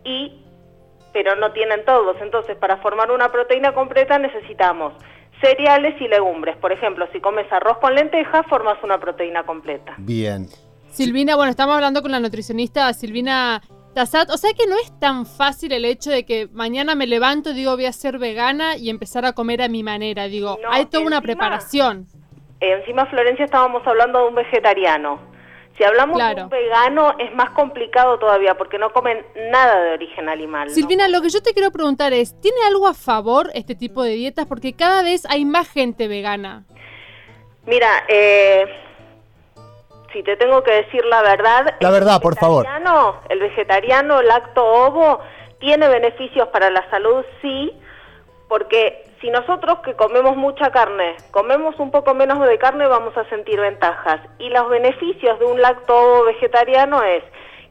y 0.04 0.40
pero 1.14 1.36
no 1.36 1.52
tienen 1.52 1.86
todos. 1.86 2.18
Entonces, 2.22 2.58
para 2.58 2.78
formar 2.78 3.12
una 3.12 3.30
proteína 3.32 3.74
completa 3.74 4.18
necesitamos 4.18 4.94
cereales 5.44 6.00
y 6.00 6.08
legumbres. 6.08 6.56
Por 6.58 6.72
ejemplo, 6.72 7.06
si 7.12 7.20
comes 7.20 7.52
arroz 7.52 7.78
con 7.80 7.94
lentejas, 7.94 8.46
formas 8.48 8.78
una 8.84 8.98
proteína 9.00 9.44
completa. 9.44 9.94
Bien. 9.98 10.48
Silvina, 10.90 11.36
bueno, 11.36 11.50
estamos 11.50 11.76
hablando 11.76 12.02
con 12.02 12.12
la 12.12 12.20
nutricionista 12.20 12.94
Silvina 12.94 13.62
Tassat. 13.94 14.30
O 14.30 14.38
sea 14.38 14.52
que 14.54 14.68
no 14.68 14.76
es 14.76 14.98
tan 15.00 15.26
fácil 15.26 15.74
el 15.74 15.86
hecho 15.86 16.12
de 16.12 16.26
que 16.26 16.48
mañana 16.52 16.96
me 16.96 17.08
levanto 17.08 17.50
y 17.50 17.54
digo 17.54 17.76
voy 17.76 17.86
a 17.86 17.92
ser 17.92 18.20
vegana 18.20 18.78
y 18.78 18.90
empezar 18.90 19.26
a 19.26 19.34
comer 19.34 19.62
a 19.62 19.68
mi 19.68 19.84
manera. 19.84 20.26
Digo, 20.26 20.58
No, 20.64 20.72
hay 20.72 20.86
toda 20.86 21.06
una 21.06 21.22
preparación. 21.22 22.08
Encima, 22.60 23.06
Florencia, 23.08 23.44
estábamos 23.44 23.86
hablando 23.86 24.20
de 24.20 24.28
un 24.28 24.36
vegetariano. 24.36 25.33
Si 25.78 25.84
hablamos 25.84 26.18
de 26.36 26.44
un 26.44 26.50
vegano, 26.50 27.16
es 27.18 27.34
más 27.34 27.50
complicado 27.52 28.20
todavía, 28.20 28.56
porque 28.56 28.78
no 28.78 28.94
comen 28.94 29.26
nada 29.52 29.82
de 29.84 29.92
origen 29.94 30.30
animal. 30.30 30.68
¿no? 30.68 30.74
Silvina, 30.74 31.08
lo 31.08 31.22
que 31.22 31.30
yo 31.30 31.42
te 31.42 31.54
quiero 31.54 31.72
preguntar 31.72 32.14
es, 32.14 32.40
¿tiene 32.42 32.58
algo 32.68 32.88
a 32.88 32.94
favor 32.94 33.50
este 33.56 33.74
tipo 33.74 34.04
de 34.04 34.12
dietas? 34.12 34.46
Porque 34.46 34.74
cada 34.74 35.02
vez 35.02 35.26
hay 35.30 35.46
más 35.46 35.68
gente 35.72 36.08
vegana. 36.08 36.64
Mira, 37.66 37.88
eh, 38.08 38.66
si 40.12 40.22
te 40.22 40.36
tengo 40.38 40.62
que 40.64 40.72
decir 40.72 41.04
la 41.06 41.22
verdad, 41.24 41.76
La 41.80 41.90
verdad, 41.90 42.22
por 42.22 42.36
favor. 42.36 42.66
vegetariano- 42.68 43.16
El 43.30 43.40
vegetariano 43.40 44.22
lacto 44.22 44.64
ovo 44.64 45.20
tiene 45.60 45.88
beneficios 45.88 46.50
para 46.50 46.70
la 46.70 46.88
salud, 46.92 47.24
sí, 47.42 47.72
porque 48.54 49.04
si 49.20 49.32
nosotros 49.32 49.80
que 49.80 49.96
comemos 49.96 50.38
mucha 50.38 50.70
carne, 50.70 51.16
comemos 51.32 51.74
un 51.80 51.90
poco 51.90 52.14
menos 52.14 52.40
de 52.48 52.60
carne, 52.60 52.86
vamos 52.86 53.18
a 53.18 53.28
sentir 53.28 53.60
ventajas. 53.60 54.22
Y 54.38 54.50
los 54.50 54.70
beneficios 54.70 55.40
de 55.40 55.46
un 55.46 55.60
lacto 55.60 56.24
vegetariano 56.26 57.02
es 57.02 57.24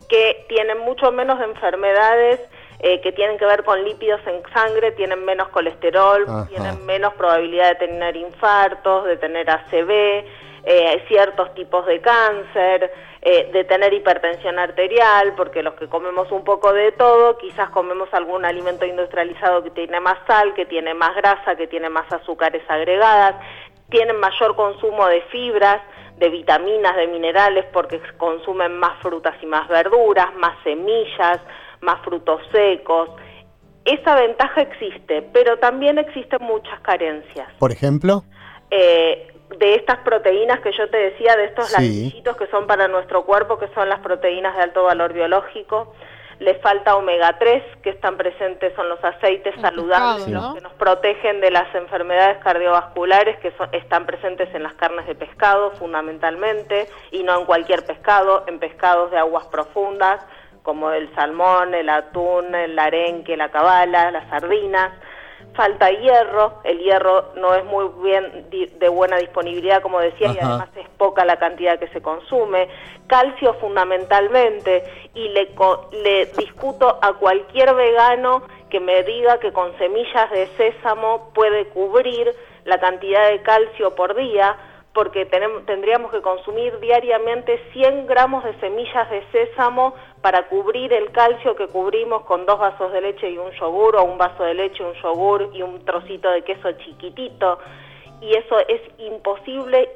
que 0.09 0.45
tienen 0.49 0.81
mucho 0.81 1.13
menos 1.13 1.41
enfermedades 1.41 2.41
eh, 2.81 3.01
que 3.01 3.13
tienen 3.13 3.39
que 3.39 3.45
ver 3.45 3.63
con 3.63 3.85
lípidos 3.85 4.21
en 4.27 4.43
sangre, 4.53 4.91
tienen 4.91 5.25
menos 5.25 5.51
colesterol, 5.51 6.25
Ajá. 6.27 6.49
tienen 6.49 6.85
menos 6.85 7.15
probabilidad 7.15 7.79
de 7.79 7.87
tener 7.87 8.17
infartos, 8.17 9.05
de 9.05 9.19
tener 9.19 9.49
ACV, 9.49 10.25
eh, 10.65 11.05
ciertos 11.07 11.55
tipos 11.55 11.87
de 11.87 12.01
cáncer, 12.01 12.93
eh, 13.25 13.51
de 13.53 13.63
tener 13.63 13.93
hipertensión 13.93 14.59
arterial, 14.59 15.35
porque 15.37 15.63
los 15.63 15.75
que 15.75 15.89
comemos 15.89 16.33
un 16.33 16.43
poco 16.43 16.73
de 16.73 16.91
todo, 16.91 17.39
quizás 17.39 17.71
comemos 17.71 18.13
algún 18.13 18.45
alimento 18.45 18.85
industrializado 18.85 19.63
que 19.63 19.71
tiene 19.71 20.01
más 20.01 20.19
sal, 20.27 20.55
que 20.55 20.67
tiene 20.67 20.93
más 20.93 21.15
grasa, 21.15 21.55
que 21.55 21.69
tiene 21.69 21.89
más 21.89 22.13
azúcares 22.13 22.63
agregadas, 22.69 23.37
tienen 23.91 24.19
mayor 24.19 24.57
consumo 24.57 25.07
de 25.07 25.21
fibras, 25.31 25.81
de 26.19 26.31
vitaminas, 26.31 26.97
de 26.97 27.07
minerales, 27.07 27.65
porque 27.73 28.01
consumen 28.17 28.77
más 28.81 29.01
frutas 29.01 29.37
y 29.41 29.47
más 29.47 29.69
verduras, 29.69 30.35
más 30.35 30.57
semillas, 30.65 31.41
más 31.81 32.01
frutos 32.03 32.41
secos. 32.51 33.09
Esa 33.85 34.17
ventaja 34.17 34.63
existe, 34.63 35.23
pero 35.33 35.59
también 35.59 35.99
existen 35.99 36.43
muchas 36.43 36.81
carencias. 36.81 37.49
Por 37.61 37.71
ejemplo. 37.71 38.25
Eh, 38.69 39.32
de 39.59 39.75
estas 39.75 39.99
proteínas 39.99 40.61
que 40.61 40.73
yo 40.73 40.89
te 40.89 40.97
decía, 40.97 41.37
de 41.37 41.45
estos 41.45 41.67
Sí. 41.69 41.73
ladrillitos 41.75 42.37
que 42.37 42.47
son 42.49 42.67
para 42.67 42.89
nuestro 42.89 43.25
cuerpo, 43.25 43.59
que 43.59 43.69
son 43.75 43.89
las 43.89 44.01
proteínas 44.01 44.57
de 44.57 44.63
alto 44.63 44.85
valor 44.85 45.13
biológico, 45.13 45.95
le 46.39 46.55
falta 46.57 46.97
omega 46.97 47.39
3, 47.39 47.63
que 47.83 47.91
están 47.91 48.17
presentes, 48.17 48.75
son 48.75 48.89
los 48.89 49.03
aceites 49.05 49.55
El 49.55 49.61
saludables, 49.61 50.25
pescado, 50.25 50.33
los 50.33 50.43
¿no? 50.51 50.55
que 50.55 50.61
nos 50.61 50.73
protegen 50.73 51.41
de 51.41 51.51
las 51.53 51.73
enfermedades 51.75 52.39
cardiovasculares, 52.39 53.39
que 53.39 53.53
son- 53.53 53.69
están 53.73 54.07
presentes 54.07 54.53
en 54.55 54.65
las 54.65 54.75
carnes 54.75 55.07
de 55.07 55.15
pescado 55.15 55.71
fundamentalmente, 55.73 56.89
y 57.13 57.23
no 57.23 57.39
en 57.39 57.45
cualquier 57.47 57.85
pescado, 57.85 58.45
en 58.49 58.59
pescados 58.59 59.11
de 59.13 59.19
aguas 59.19 59.47
profundas, 59.47 60.21
como 60.63 60.91
el 60.91 61.13
salmón, 61.15 61.75
el 61.75 61.89
atún, 61.89 62.55
el 62.55 62.79
arenque, 62.79 63.37
la 63.37 63.51
cabala, 63.51 64.11
las 64.11 64.29
sardinas. 64.29 64.91
Falta 65.55 65.91
hierro, 65.91 66.61
el 66.65 66.79
hierro 66.79 67.33
no 67.37 67.55
es 67.55 67.65
muy 67.65 67.87
bien 68.03 68.49
de 68.51 68.89
buena 68.89 69.19
disponibilidad, 69.19 69.83
como 69.83 70.01
decía, 70.01 70.29
y 70.29 70.39
además 70.39 70.71
es 70.77 70.89
poca 70.97 71.27
la 71.27 71.37
cantidad 71.39 71.79
que 71.79 71.89
se 71.89 72.01
consume. 72.01 72.69
Calcio 73.07 73.55
fundamentalmente, 73.55 74.83
y 75.15 75.29
le 75.29 76.27
discuto 76.39 76.99
a 77.03 77.13
cualquier 77.15 77.75
vegano 77.75 78.43
que 78.71 78.81
me 78.81 79.03
diga 79.03 79.39
que 79.39 79.53
con 79.53 79.77
semillas 79.77 80.31
de 80.31 80.47
sésamo 80.57 81.31
puede 81.35 81.67
cubrir 81.67 82.35
la 82.65 82.81
cantidad 82.81 83.29
de 83.29 83.43
calcio 83.43 83.95
por 83.95 84.15
día, 84.15 84.57
porque 84.95 85.25
tendríamos 85.25 86.11
que 86.11 86.21
consumir 86.21 86.79
diariamente 86.81 87.59
100 87.73 88.07
gramos 88.07 88.45
de 88.45 88.59
semillas 88.61 89.09
de 89.11 89.23
sésamo 89.33 89.95
para 90.21 90.49
cubrir 90.49 90.93
el 90.93 91.11
calcio 91.13 91.57
que 91.57 91.67
cubrimos 91.69 92.23
con 92.25 92.45
dos 92.45 92.59
vasos 92.59 92.93
de 92.93 93.01
leche 93.01 93.31
y 93.31 93.39
un 93.39 93.51
yogur, 93.53 93.97
o 93.97 94.05
un 94.05 94.19
vaso 94.19 94.45
de 94.45 94.55
leche, 94.55 94.85
un 94.85 94.95
yogur 94.95 95.51
y 95.55 95.63
un 95.63 95.85
trocito 95.85 96.31
de 96.31 96.43
queso 96.43 96.73
chiquitito. 96.73 97.59
Y 98.21 98.37
eso 98.37 98.59
es 98.69 98.81
imposible 98.99 99.89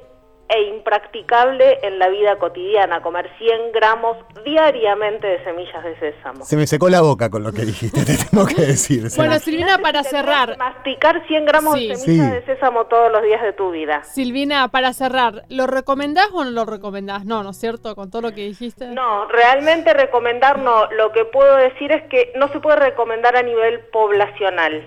e 0.48 0.62
impracticable 0.68 1.80
en 1.82 1.98
la 1.98 2.08
vida 2.08 2.36
cotidiana, 2.38 3.02
comer 3.02 3.28
100 3.38 3.72
gramos 3.72 4.16
diariamente 4.44 5.26
de 5.26 5.42
semillas 5.44 5.82
de 5.82 5.98
sésamo. 5.98 6.44
Se 6.44 6.56
me 6.56 6.66
secó 6.66 6.88
la 6.88 7.00
boca 7.00 7.30
con 7.30 7.42
lo 7.42 7.52
que 7.52 7.62
dijiste, 7.62 8.04
te 8.04 8.16
tengo 8.16 8.46
que 8.46 8.62
decir. 8.62 9.08
Bueno, 9.16 9.38
Silvina. 9.38 9.78
Para 9.78 10.02
cerrar, 10.04 10.56
Masticar 10.56 11.26
100 11.26 11.44
gramos 11.46 11.74
Sí. 11.78 11.88
de 11.88 11.96
semillas 11.96 12.26
Sí. 12.28 12.34
de 12.34 12.44
sésamo 12.46 12.86
todos 12.86 13.10
los 13.10 13.22
días 13.22 13.42
de 13.42 13.52
tu 13.52 13.70
vida. 13.70 14.04
Silvina, 14.04 14.68
para 14.68 14.92
cerrar, 14.92 15.42
¿lo 15.48 15.66
recomendás 15.66 16.28
o 16.32 16.44
no 16.44 16.50
lo 16.50 16.64
recomendás? 16.64 17.24
No, 17.24 17.42
¿no 17.42 17.50
es 17.50 17.56
cierto? 17.58 17.94
Con 17.96 18.10
todo 18.10 18.22
lo 18.22 18.30
que 18.32 18.42
dijiste. 18.42 18.86
No, 18.86 19.26
realmente 19.26 19.92
recomendar 19.94 20.58
no. 20.60 20.86
Lo 20.92 21.12
que 21.12 21.24
puedo 21.24 21.56
decir 21.56 21.90
es 21.92 22.02
que 22.04 22.32
no 22.36 22.48
se 22.48 22.60
puede 22.60 22.76
recomendar 22.76 23.36
a 23.36 23.42
nivel 23.42 23.80
poblacional. 23.92 24.84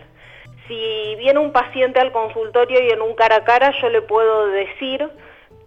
Si 0.68 1.16
viene 1.18 1.40
un 1.40 1.52
paciente 1.52 2.00
al 2.00 2.12
consultorio 2.12 2.80
y 2.82 2.90
en 2.92 3.02
un 3.02 3.16
cara 3.16 3.38
a 3.38 3.44
cara, 3.44 3.74
yo 3.82 3.90
le 3.90 4.02
puedo 4.04 4.48
decir 4.48 5.10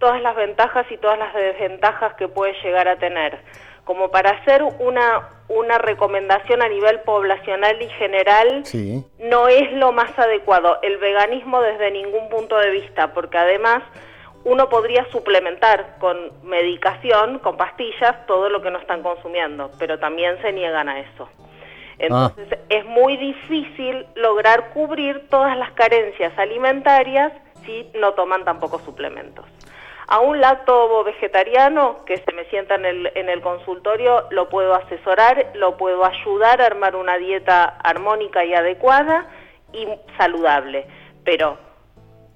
todas 0.03 0.21
las 0.21 0.35
ventajas 0.35 0.85
y 0.91 0.97
todas 0.97 1.17
las 1.17 1.33
desventajas 1.33 2.13
que 2.15 2.27
puede 2.27 2.51
llegar 2.61 2.89
a 2.89 2.97
tener. 2.97 3.39
Como 3.85 4.11
para 4.11 4.31
hacer 4.31 4.61
una, 4.79 5.29
una 5.47 5.77
recomendación 5.77 6.61
a 6.61 6.67
nivel 6.67 6.99
poblacional 7.05 7.81
y 7.81 7.87
general, 7.91 8.65
Sí. 8.65 9.05
no 9.19 9.47
es 9.47 9.71
lo 9.71 9.93
más 9.93 10.11
adecuado 10.19 10.77
el 10.81 10.97
veganismo 10.97 11.61
desde 11.61 11.89
ningún 11.91 12.27
punto 12.27 12.57
de 12.57 12.71
vista, 12.71 13.13
porque 13.13 13.37
además 13.37 13.81
uno 14.43 14.67
podría 14.67 15.05
suplementar 15.05 15.95
con 15.99 16.17
medicación, 16.43 17.39
con 17.39 17.55
pastillas, 17.55 18.25
todo 18.27 18.49
lo 18.49 18.61
que 18.61 18.71
no 18.71 18.79
están 18.79 19.03
consumiendo, 19.03 19.71
pero 19.79 19.99
también 19.99 20.37
se 20.41 20.51
niegan 20.51 20.89
a 20.89 20.99
eso. 20.99 21.29
Entonces 21.97 22.59
es 22.67 22.83
muy 22.83 23.15
difícil 23.15 24.05
lograr 24.15 24.71
cubrir 24.73 25.29
todas 25.29 25.55
las 25.57 25.71
carencias 25.71 26.37
alimentarias 26.37 27.31
si 27.63 27.89
no 27.95 28.11
toman 28.15 28.43
tampoco 28.43 28.79
suplementos. 28.79 29.45
A 30.07 30.19
un 30.19 30.41
lacto 30.41 31.03
vegetariano 31.03 32.03
que 32.05 32.17
se 32.17 32.31
me 32.33 32.45
sienta 32.45 32.75
en 32.75 32.85
el, 32.85 33.11
en 33.15 33.29
el 33.29 33.41
consultorio 33.41 34.25
lo 34.31 34.49
puedo 34.49 34.75
asesorar, 34.75 35.51
lo 35.55 35.77
puedo 35.77 36.03
ayudar 36.05 36.61
a 36.61 36.65
armar 36.65 36.95
una 36.95 37.17
dieta 37.17 37.63
armónica 37.83 38.43
y 38.43 38.53
adecuada 38.53 39.27
y 39.71 39.87
saludable. 40.17 40.85
Pero 41.23 41.57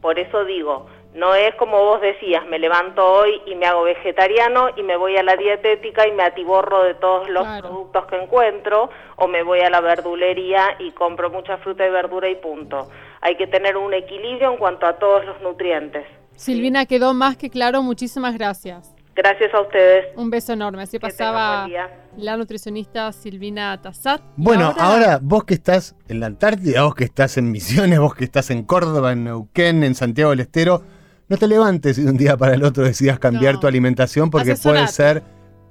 por 0.01 0.17
eso 0.17 0.45
digo, 0.45 0.87
No 1.13 1.33
es 1.33 1.55
como 1.55 1.83
vos 1.83 1.99
decías, 1.99 2.45
me 2.45 2.59
levanto 2.59 3.03
hoy 3.03 3.41
y 3.47 3.55
me 3.55 3.65
hago 3.65 3.83
vegetariano 3.83 4.69
y 4.75 4.83
me 4.83 4.97
voy 4.97 5.17
a 5.17 5.23
la 5.23 5.35
dietética 5.35 6.07
y 6.07 6.11
me 6.11 6.21
atiborro 6.21 6.83
de 6.83 6.93
todos 6.95 7.27
los 7.29 7.43
Claro. 7.43 7.69
productos 7.69 8.05
que 8.05 8.21
encuentro 8.21 8.89
o 9.15 9.27
me 9.27 9.41
voy 9.41 9.61
a 9.61 9.69
la 9.71 9.81
verdulería 9.81 10.75
y 10.77 10.91
compro 10.91 11.31
mucha 11.31 11.57
fruta 11.57 11.87
y 11.87 11.89
verdura 11.89 12.29
y 12.29 12.35
punto. 12.35 12.89
Hay 13.21 13.35
que 13.35 13.47
tener 13.47 13.77
un 13.77 13.93
equilibrio 13.95 14.51
en 14.51 14.57
cuanto 14.57 14.85
a 14.85 14.99
todos 14.99 15.25
los 15.25 15.41
nutrientes. 15.41 16.05
Silvina, 16.37 16.85
quedó 16.85 17.13
más 17.13 17.35
que 17.35 17.49
claro. 17.49 17.83
Muchísimas 17.83 18.35
gracias. 18.37 18.93
Gracias 19.15 19.51
a 19.53 19.61
ustedes. 19.61 20.05
Un 20.15 20.29
beso 20.29 20.53
enorme. 20.53 20.83
Así 20.83 20.97
Que 20.97 20.99
pasaba 20.99 21.67
la 22.15 22.37
nutricionista 22.37 23.11
Silvina 23.11 23.81
Tassat. 23.81 24.21
Bueno, 24.35 24.73
ahora... 24.77 25.19
vos 25.21 25.43
que 25.43 25.55
estás 25.55 25.95
en 26.07 26.19
la 26.19 26.27
Antártida, 26.27 26.83
vos 26.83 26.93
que 26.95 27.03
estás 27.03 27.37
en 27.37 27.51
Misiones, 27.51 27.99
vos 27.99 28.13
que 28.13 28.25
estás 28.25 28.51
en 28.51 28.63
Córdoba, 28.63 29.11
en 29.13 29.23
Neuquén, 29.23 29.83
en 29.83 29.95
Santiago 29.95 30.29
del 30.29 30.41
Estero, 30.41 30.83
no 31.29 31.37
te 31.37 31.47
levantes 31.47 31.97
y 31.97 32.03
de 32.03 32.11
un 32.11 32.17
día 32.17 32.37
para 32.37 32.53
el 32.53 32.63
otro 32.63 32.83
decidas 32.83 33.17
cambiar 33.19 33.55
No. 33.55 33.59
tu 33.59 33.67
alimentación 33.67 34.29
porque 34.29 34.55
puede 34.55 34.87
ser 34.87 35.23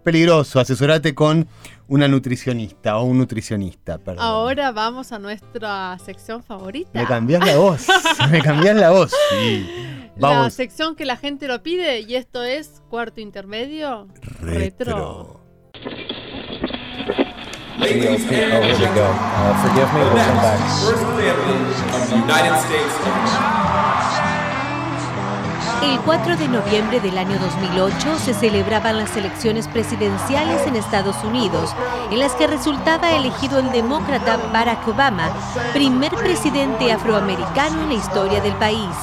peligroso. 0.07 0.61
Asesorate 0.61 1.17
con 1.17 1.49
una 1.89 2.07
nutricionista 2.07 2.97
o 2.99 3.03
un 3.03 3.19
nutricionista, 3.19 3.99
perdón. 3.99 4.25
Ahora 4.25 4.71
vamos 4.71 5.11
a 5.11 5.19
nuestra 5.19 5.99
sección 5.99 6.45
favorita. 6.45 6.91
Me 6.95 7.05
cambiás 7.07 7.45
la 7.45 7.57
voz, 7.57 7.87
me 8.31 8.41
cambiás 8.41 8.77
la 8.77 8.91
voz. 8.91 9.13
Sí. 9.31 9.67
La 10.17 10.49
sección 10.51 10.95
que 10.95 11.05
la 11.05 11.17
gente 11.17 11.49
lo 11.49 11.61
pide 11.63 12.01
y 12.01 12.15
esto 12.15 12.45
es 12.45 12.83
cuarto 12.89 13.21
intermedio. 13.21 14.07
Retro. 14.41 15.41
Ladies 17.79 18.07
and 18.07 18.33
Oh, 18.33 18.63
here 18.63 18.89
we 18.89 18.95
go. 18.95 19.05
Uh, 19.05 19.55
forgive 19.61 19.93
me, 19.93 20.01
we'll 20.01 20.09
come 20.09 20.41
back. 20.41 20.59
First 20.81 21.03
family 21.03 21.29
of 21.29 21.37
the 22.09 22.17
United 22.17 22.57
States. 22.61 23.76
El 25.87 26.01
4 26.01 26.37
de 26.37 26.49
noviembre 26.49 26.99
del 26.99 27.17
año 27.17 27.39
2008 27.39 28.19
se 28.19 28.35
celebraban 28.35 28.99
las 28.99 29.17
elecciones 29.17 29.69
presidenciales 29.69 30.67
en 30.67 30.75
Estados 30.75 31.23
Unidos, 31.23 31.75
en 32.11 32.19
las 32.19 32.35
que 32.35 32.49
resultaba 32.49 33.13
elegido 33.13 33.61
el 33.61 33.71
demócrata 33.71 34.37
Barack 34.53 34.89
Obama, 34.89 35.31
primer 35.73 36.13
presidente 36.17 36.91
afroamericano 36.91 37.83
en 37.83 37.89
la 37.91 37.95
historia 37.95 38.41
del 38.41 38.55
país. 38.55 38.97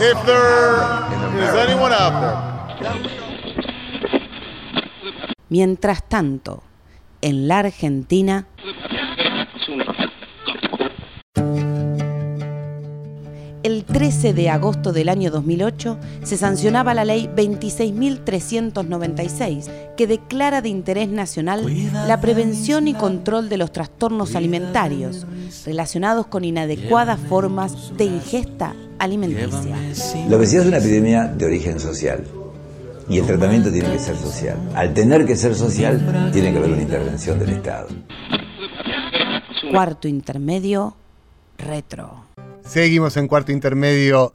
If 0.00 0.24
there 0.24 1.44
is 1.44 1.54
anyone 1.54 1.92
out 1.92 2.14
there 2.20 2.56
Mientras 5.50 6.02
tanto, 6.08 6.62
en 7.20 7.48
la 7.48 7.58
Argentina, 7.58 8.46
el 13.66 13.84
13 13.84 14.32
de 14.32 14.48
agosto 14.48 14.92
del 14.92 15.08
año 15.08 15.32
2008 15.32 15.98
se 16.22 16.36
sancionaba 16.36 16.94
la 16.94 17.04
ley 17.04 17.28
26.396 17.34 19.96
que 19.96 20.06
declara 20.06 20.62
de 20.62 20.68
interés 20.68 21.08
nacional 21.08 21.66
la 22.06 22.20
prevención 22.20 22.86
y 22.86 22.94
control 22.94 23.48
de 23.48 23.56
los 23.56 23.72
trastornos 23.72 24.36
alimentarios 24.36 25.26
relacionados 25.64 26.28
con 26.28 26.44
inadecuadas 26.44 27.18
formas 27.18 27.92
de 27.96 28.04
ingesta 28.04 28.76
alimenticia. 29.00 29.76
La 30.28 30.36
obesidad 30.36 30.62
es 30.62 30.68
una 30.68 30.78
epidemia 30.78 31.24
de 31.24 31.46
origen 31.46 31.80
social 31.80 32.22
y 33.08 33.18
el 33.18 33.26
tratamiento 33.26 33.72
tiene 33.72 33.90
que 33.90 33.98
ser 33.98 34.16
social. 34.16 34.58
Al 34.76 34.94
tener 34.94 35.26
que 35.26 35.34
ser 35.34 35.56
social, 35.56 36.30
tiene 36.32 36.52
que 36.52 36.58
haber 36.58 36.70
una 36.70 36.82
intervención 36.82 37.40
del 37.40 37.50
Estado. 37.50 37.88
Cuarto 39.72 40.06
intermedio, 40.06 40.94
retro. 41.58 42.25
Seguimos 42.66 43.16
en 43.16 43.28
cuarto 43.28 43.52
intermedio, 43.52 44.34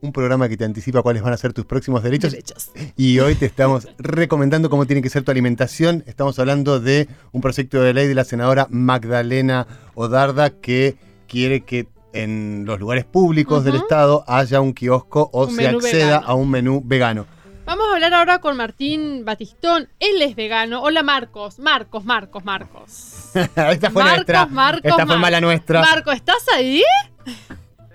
un 0.00 0.12
programa 0.12 0.48
que 0.48 0.56
te 0.56 0.64
anticipa 0.64 1.02
cuáles 1.02 1.22
van 1.22 1.32
a 1.32 1.36
ser 1.36 1.52
tus 1.52 1.64
próximos 1.64 2.02
derechos. 2.02 2.30
Derechos. 2.32 2.70
Y 2.96 3.18
hoy 3.20 3.34
te 3.34 3.46
estamos 3.46 3.88
recomendando 3.98 4.68
cómo 4.70 4.86
tiene 4.86 5.02
que 5.02 5.08
ser 5.10 5.22
tu 5.24 5.30
alimentación. 5.30 6.04
Estamos 6.06 6.38
hablando 6.38 6.78
de 6.78 7.08
un 7.32 7.40
proyecto 7.40 7.80
de 7.82 7.94
ley 7.94 8.06
de 8.06 8.14
la 8.14 8.24
senadora 8.24 8.66
Magdalena 8.70 9.66
Odarda 9.94 10.50
que 10.50 10.96
quiere 11.26 11.62
que 11.62 11.88
en 12.12 12.64
los 12.66 12.78
lugares 12.78 13.04
públicos 13.06 13.64
del. 13.64 13.76
Estado 13.76 14.24
haya 14.28 14.60
un 14.60 14.72
kiosco 14.72 15.30
o 15.32 15.46
Un 15.46 15.56
se 15.56 15.66
acceda 15.66 16.04
vegano. 16.06 16.26
a 16.26 16.34
un 16.34 16.50
menú 16.50 16.82
vegano. 16.84 17.26
Vamos 17.66 17.86
a 17.90 17.94
hablar 17.94 18.12
ahora 18.14 18.38
con 18.40 18.56
Martín 18.58 19.24
Batistón. 19.24 19.88
Él 19.98 20.20
es 20.22 20.36
vegano. 20.36 20.82
Hola 20.82 21.02
Marcos. 21.02 21.58
Marcos, 21.58 22.04
Marcos, 22.04 22.44
Marcos. 22.44 23.30
Esta 23.34 23.90
fue 23.90 24.02
Marcos, 24.02 24.16
nuestra. 24.18 24.46
Marcos, 24.46 24.82
Esta 24.84 25.06
fue 25.06 25.16
mala 25.16 25.40
nuestra. 25.40 25.80
Marco, 25.80 26.12
¿estás 26.12 26.44
ahí? 26.54 26.82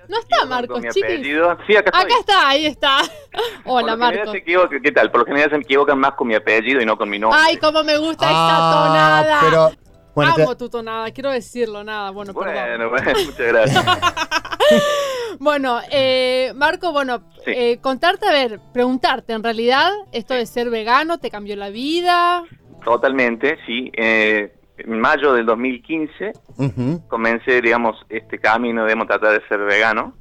No 0.07 0.17
está 0.17 0.45
Marcos, 0.45 0.81
chiquis. 0.91 1.21
Sí, 1.67 1.75
acá. 1.75 1.91
Acá 1.99 2.13
está, 2.19 2.49
ahí 2.49 2.65
está. 2.65 2.97
Hola 3.65 3.95
Marcos. 3.95 4.35
¿Qué 4.43 4.91
tal? 4.91 5.11
Por 5.11 5.21
lo 5.21 5.25
general 5.27 5.49
se 5.51 5.57
equivocan 5.57 5.99
más 5.99 6.13
con 6.13 6.27
mi 6.27 6.33
apellido 6.35 6.81
y 6.81 6.85
no 6.85 6.97
con 6.97 7.09
mi 7.09 7.19
nombre. 7.19 7.39
Ay, 7.43 7.57
cómo 7.57 7.83
me 7.83 7.97
gusta 7.97 8.25
Ah, 8.27 8.85
tonada. 8.87 9.39
pero 9.41 9.71
bueno, 10.15 10.33
te- 10.35 10.41
Amo 10.43 10.57
tu 10.57 10.67
tonada, 10.69 11.11
quiero 11.11 11.29
decirlo, 11.29 11.83
nada, 11.83 12.09
bueno, 12.09 12.33
perdón. 12.33 12.53
bueno, 12.55 12.89
bueno, 12.89 13.11
muchas 13.25 13.37
gracias. 13.47 13.85
Bueno, 15.39 15.79
eh, 15.91 16.51
Marco, 16.55 16.91
bueno, 16.91 17.23
Sí. 17.45 17.51
eh, 17.55 17.79
contarte, 17.81 18.27
a 18.27 18.31
ver, 18.31 18.59
preguntarte, 18.73 19.31
en 19.33 19.41
realidad, 19.43 19.89
esto 20.11 20.33
de 20.33 20.45
ser 20.45 20.69
vegano 20.69 21.17
te 21.19 21.29
cambió 21.31 21.55
la 21.55 21.69
vida. 21.69 22.43
Totalmente, 22.83 23.57
sí. 23.65 23.89
Eh, 23.95 24.53
en 24.79 24.99
mayo 24.99 25.33
del 25.33 25.45
2015 25.45 26.33
Ujú. 26.57 27.07
comencé, 27.07 27.61
digamos, 27.61 27.95
este 28.09 28.39
camino 28.39 28.85
de 28.85 28.95
tratar 28.95 29.39
de 29.39 29.47
ser 29.47 29.59
vegano. 29.61 30.13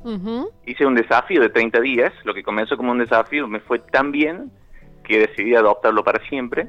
Hice 0.67 0.87
un 0.87 0.95
desafío 0.95 1.41
de 1.41 1.49
30 1.51 1.81
días, 1.81 2.13
lo 2.25 2.35
que 2.35 2.43
comenzó 2.43 2.77
como 2.77 2.93
un 2.93 2.99
desafío 2.99 3.47
me 3.49 3.61
fue 3.61 3.79
tan 3.79 4.13
bien 4.13 4.51
que 5.05 5.19
decidí 5.21 5.55
adoptarlo 5.55 6.05
para 6.05 6.23
siempre. 6.29 6.69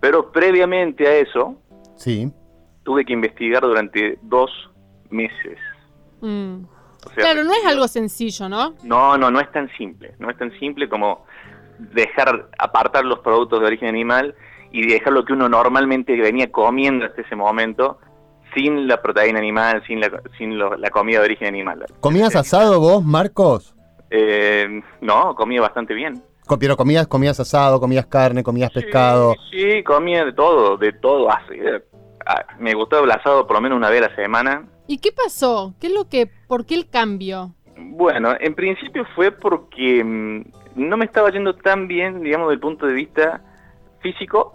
Pero 0.00 0.30
previamente 0.30 1.06
a 1.06 1.14
eso, 1.16 1.56
Sí. 1.96 2.32
tuve 2.84 3.04
que 3.04 3.12
investigar 3.12 3.62
durante 3.62 4.18
dos 4.22 4.50
meses. 5.10 5.58
Mm. 6.20 6.64
O 7.06 7.08
sea, 7.10 7.16
Claro, 7.24 7.44
no 7.44 7.52
es 7.52 7.64
algo 7.66 7.86
sencillo, 7.88 8.48
¿no? 8.48 8.74
No, 8.84 9.16
no, 9.18 9.30
no 9.30 9.40
es 9.40 9.50
tan 9.52 9.68
simple. 9.76 10.14
No 10.18 10.30
es 10.30 10.36
tan 10.38 10.50
simple 10.58 10.88
como 10.88 11.24
dejar, 11.78 12.48
apartar 12.58 13.04
los 13.04 13.20
productos 13.20 13.60
de 13.60 13.66
origen 13.66 13.88
animal 13.88 14.34
y 14.72 14.86
dejar 14.86 15.12
lo 15.12 15.24
que 15.24 15.32
uno 15.32 15.48
normalmente 15.48 16.14
venía 16.20 16.50
comiendo 16.50 17.06
hasta 17.06 17.22
ese 17.22 17.36
momento 17.36 17.98
sin 18.54 18.86
la 18.88 19.00
proteína 19.02 19.38
animal, 19.38 19.82
sin 19.86 20.00
la, 20.00 20.10
sin 20.36 20.58
lo- 20.58 20.76
la 20.76 20.90
comida 20.90 21.18
de 21.20 21.24
origen 21.26 21.48
animal. 21.48 21.84
¿Comías 22.00 22.34
asado 22.34 22.80
vos, 22.80 23.04
Marcos? 23.04 23.74
Eh, 24.10 24.80
no, 25.00 25.34
comía 25.34 25.60
bastante 25.60 25.94
bien. 25.94 26.22
Pero 26.58 26.76
comías, 26.78 27.06
comías 27.06 27.38
asado, 27.40 27.78
comías 27.78 28.06
carne, 28.06 28.42
comías 28.42 28.70
pescado. 28.70 29.34
Sí, 29.50 29.82
comía 29.84 30.24
de 30.24 30.32
todo, 30.32 30.78
de 30.78 30.94
todo. 30.94 31.30
Así, 31.30 31.52
eh, 31.54 31.82
ah, 32.24 32.42
me 32.58 32.72
gustaba 32.72 33.04
el 33.04 33.10
asado 33.10 33.46
por 33.46 33.56
lo 33.56 33.60
menos 33.60 33.76
una 33.76 33.90
vez 33.90 34.02
a 34.02 34.08
la 34.08 34.16
semana. 34.16 34.66
¿Y 34.86 34.96
qué 34.96 35.12
pasó? 35.12 35.74
¿Qué 35.78 35.88
es 35.88 35.92
lo 35.92 36.08
que, 36.08 36.26
por 36.46 36.64
qué 36.64 36.74
el 36.74 36.88
cambio? 36.88 37.54
Bueno, 37.76 38.30
en 38.40 38.54
principio 38.54 39.04
fue 39.14 39.30
porque 39.30 40.02
mm, 40.02 40.42
no 40.76 40.96
me 40.96 41.04
estaba 41.04 41.30
yendo 41.30 41.54
tan 41.54 41.86
bien, 41.86 42.22
digamos, 42.22 42.46
desde 42.48 42.54
el 42.54 42.60
punto 42.60 42.86
de 42.86 42.94
vista 42.94 43.42
físico 44.00 44.54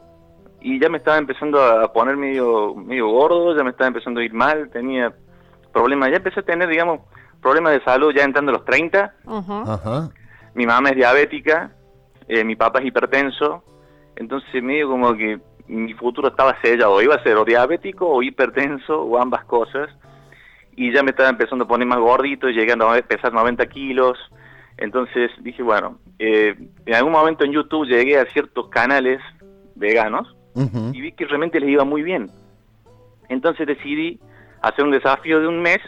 y 0.63 0.80
ya 0.80 0.88
me 0.89 0.97
estaba 0.97 1.17
empezando 1.17 1.62
a 1.62 1.91
poner 1.91 2.15
medio, 2.15 2.73
medio 2.73 3.10
gordo, 3.10 3.56
ya 3.56 3.63
me 3.63 3.71
estaba 3.71 3.89
empezando 3.89 4.21
a 4.21 4.23
ir 4.23 4.34
mal, 4.34 4.69
tenía 4.71 5.13
problemas, 5.73 6.10
ya 6.10 6.17
empecé 6.17 6.39
a 6.39 6.43
tener, 6.43 6.69
digamos, 6.69 7.02
problemas 7.41 7.73
de 7.73 7.84
salud 7.84 8.13
ya 8.15 8.23
entrando 8.23 8.52
a 8.52 8.56
los 8.56 8.65
30. 8.65 9.13
Ajá. 9.28 9.63
Ajá. 9.67 10.10
Mi 10.54 10.65
mamá 10.65 10.89
es 10.89 10.95
diabética, 10.95 11.73
eh, 12.30 12.45
mi 12.45 12.56
papá 12.56 12.80
es 12.80 12.86
hipertenso, 12.86 13.62
entonces 14.15 14.63
medio 14.63 14.88
como 14.88 15.13
que 15.15 15.41
mi 15.67 15.93
futuro 15.95 16.30
estaba 16.30 16.56
sellado, 16.62 17.02
iba 17.02 17.15
a 17.15 17.23
ser 17.23 17.36
o 17.36 17.43
diabético 17.43 18.08
o 18.08 18.23
hipertenso 18.23 19.04
o 19.04 19.19
ambas 19.19 19.43
cosas 19.45 19.89
y 20.76 20.93
ya 20.93 21.04
me 21.04 21.12
estaba 21.12 21.30
empezando 21.30 21.65
a 21.65 21.67
poner 21.67 21.88
más 21.88 21.99
gordito, 21.99 22.47
llegando 22.47 22.89
a 22.89 23.02
pesar 23.02 23.34
90 23.34 23.65
kilos. 23.67 24.17
Entonces 24.78 25.30
dije, 25.41 25.62
bueno, 25.62 25.99
eh, 26.19 26.56
en 26.86 26.95
algún 26.95 27.12
momento 27.12 27.43
en 27.43 27.52
YouTube 27.52 27.88
llegué 27.88 28.17
a 28.17 28.26
ciertos 28.26 28.69
canales 28.69 29.19
veganos 29.76 30.36
Y 30.55 31.01
vi 31.01 31.11
que 31.13 31.25
realmente 31.25 31.59
les 31.59 31.69
iba 31.69 31.83
muy 31.83 32.03
bien. 32.03 32.29
Entonces 33.29 33.65
decidí 33.67 34.19
hacer 34.61 34.85
un 34.85 34.91
desafío 34.91 35.39
de 35.39 35.47
un 35.47 35.61
mes, 35.61 35.79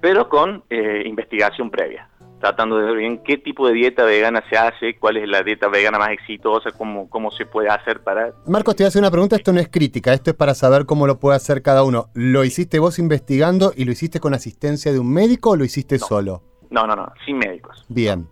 pero 0.00 0.28
con 0.28 0.62
eh, 0.70 1.02
investigación 1.06 1.70
previa, 1.70 2.08
tratando 2.40 2.78
de 2.78 2.86
ver 2.86 2.96
bien 2.96 3.22
qué 3.24 3.38
tipo 3.38 3.66
de 3.66 3.74
dieta 3.74 4.04
vegana 4.04 4.42
se 4.50 4.56
hace, 4.56 4.98
cuál 4.98 5.16
es 5.16 5.28
la 5.28 5.42
dieta 5.42 5.68
vegana 5.68 5.98
más 5.98 6.10
exitosa, 6.10 6.70
cómo, 6.72 7.08
cómo 7.08 7.30
se 7.30 7.46
puede 7.46 7.68
hacer 7.68 8.00
para 8.02 8.32
Marcos, 8.46 8.76
te 8.76 8.82
voy 8.82 8.86
a 8.86 8.88
hacer 8.88 9.00
una 9.00 9.10
pregunta. 9.10 9.36
Esto 9.36 9.52
no 9.52 9.60
es 9.60 9.68
crítica, 9.68 10.12
esto 10.12 10.30
es 10.30 10.36
para 10.36 10.54
saber 10.54 10.84
cómo 10.84 11.06
lo 11.06 11.18
puede 11.18 11.36
hacer 11.36 11.62
cada 11.62 11.82
uno. 11.82 12.06
¿Lo 12.14 12.44
hiciste 12.44 12.78
vos 12.78 12.98
investigando 12.98 13.72
y 13.74 13.84
lo 13.84 13.92
hiciste 13.92 14.20
con 14.20 14.34
asistencia 14.34 14.92
de 14.92 14.98
un 14.98 15.12
médico 15.12 15.50
o 15.50 15.56
lo 15.56 15.64
hiciste 15.64 15.98
solo? 15.98 16.42
No, 16.70 16.86
no, 16.86 16.94
no, 16.94 17.10
sin 17.24 17.38
médicos. 17.38 17.84
Bien. 17.88 18.26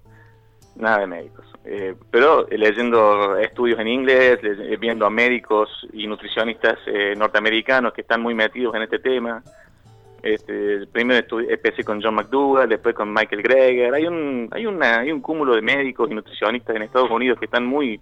Nada 0.76 0.98
de 0.98 1.06
médicos. 1.06 1.53
Eh, 1.66 1.94
pero 2.10 2.46
eh, 2.50 2.58
leyendo 2.58 3.38
estudios 3.38 3.78
en 3.80 3.88
inglés, 3.88 4.38
eh, 4.42 4.76
viendo 4.78 5.06
a 5.06 5.10
médicos 5.10 5.70
y 5.94 6.06
nutricionistas 6.06 6.78
eh, 6.86 7.14
norteamericanos 7.16 7.94
que 7.94 8.02
están 8.02 8.20
muy 8.20 8.34
metidos 8.34 8.74
en 8.74 8.82
este 8.82 8.98
tema. 8.98 9.42
Este, 10.22 10.86
primero 10.86 11.26
empecé 11.40 11.84
con 11.84 12.02
John 12.02 12.14
McDougall, 12.14 12.68
después 12.68 12.94
con 12.94 13.12
Michael 13.12 13.42
Greger. 13.42 13.94
Hay 13.94 14.06
un, 14.06 14.48
hay, 14.52 14.66
una, 14.66 15.00
hay 15.00 15.12
un 15.12 15.20
cúmulo 15.20 15.54
de 15.54 15.62
médicos 15.62 16.10
y 16.10 16.14
nutricionistas 16.14 16.76
en 16.76 16.82
Estados 16.82 17.10
Unidos 17.10 17.38
que 17.38 17.46
están 17.46 17.66
muy, 17.66 18.00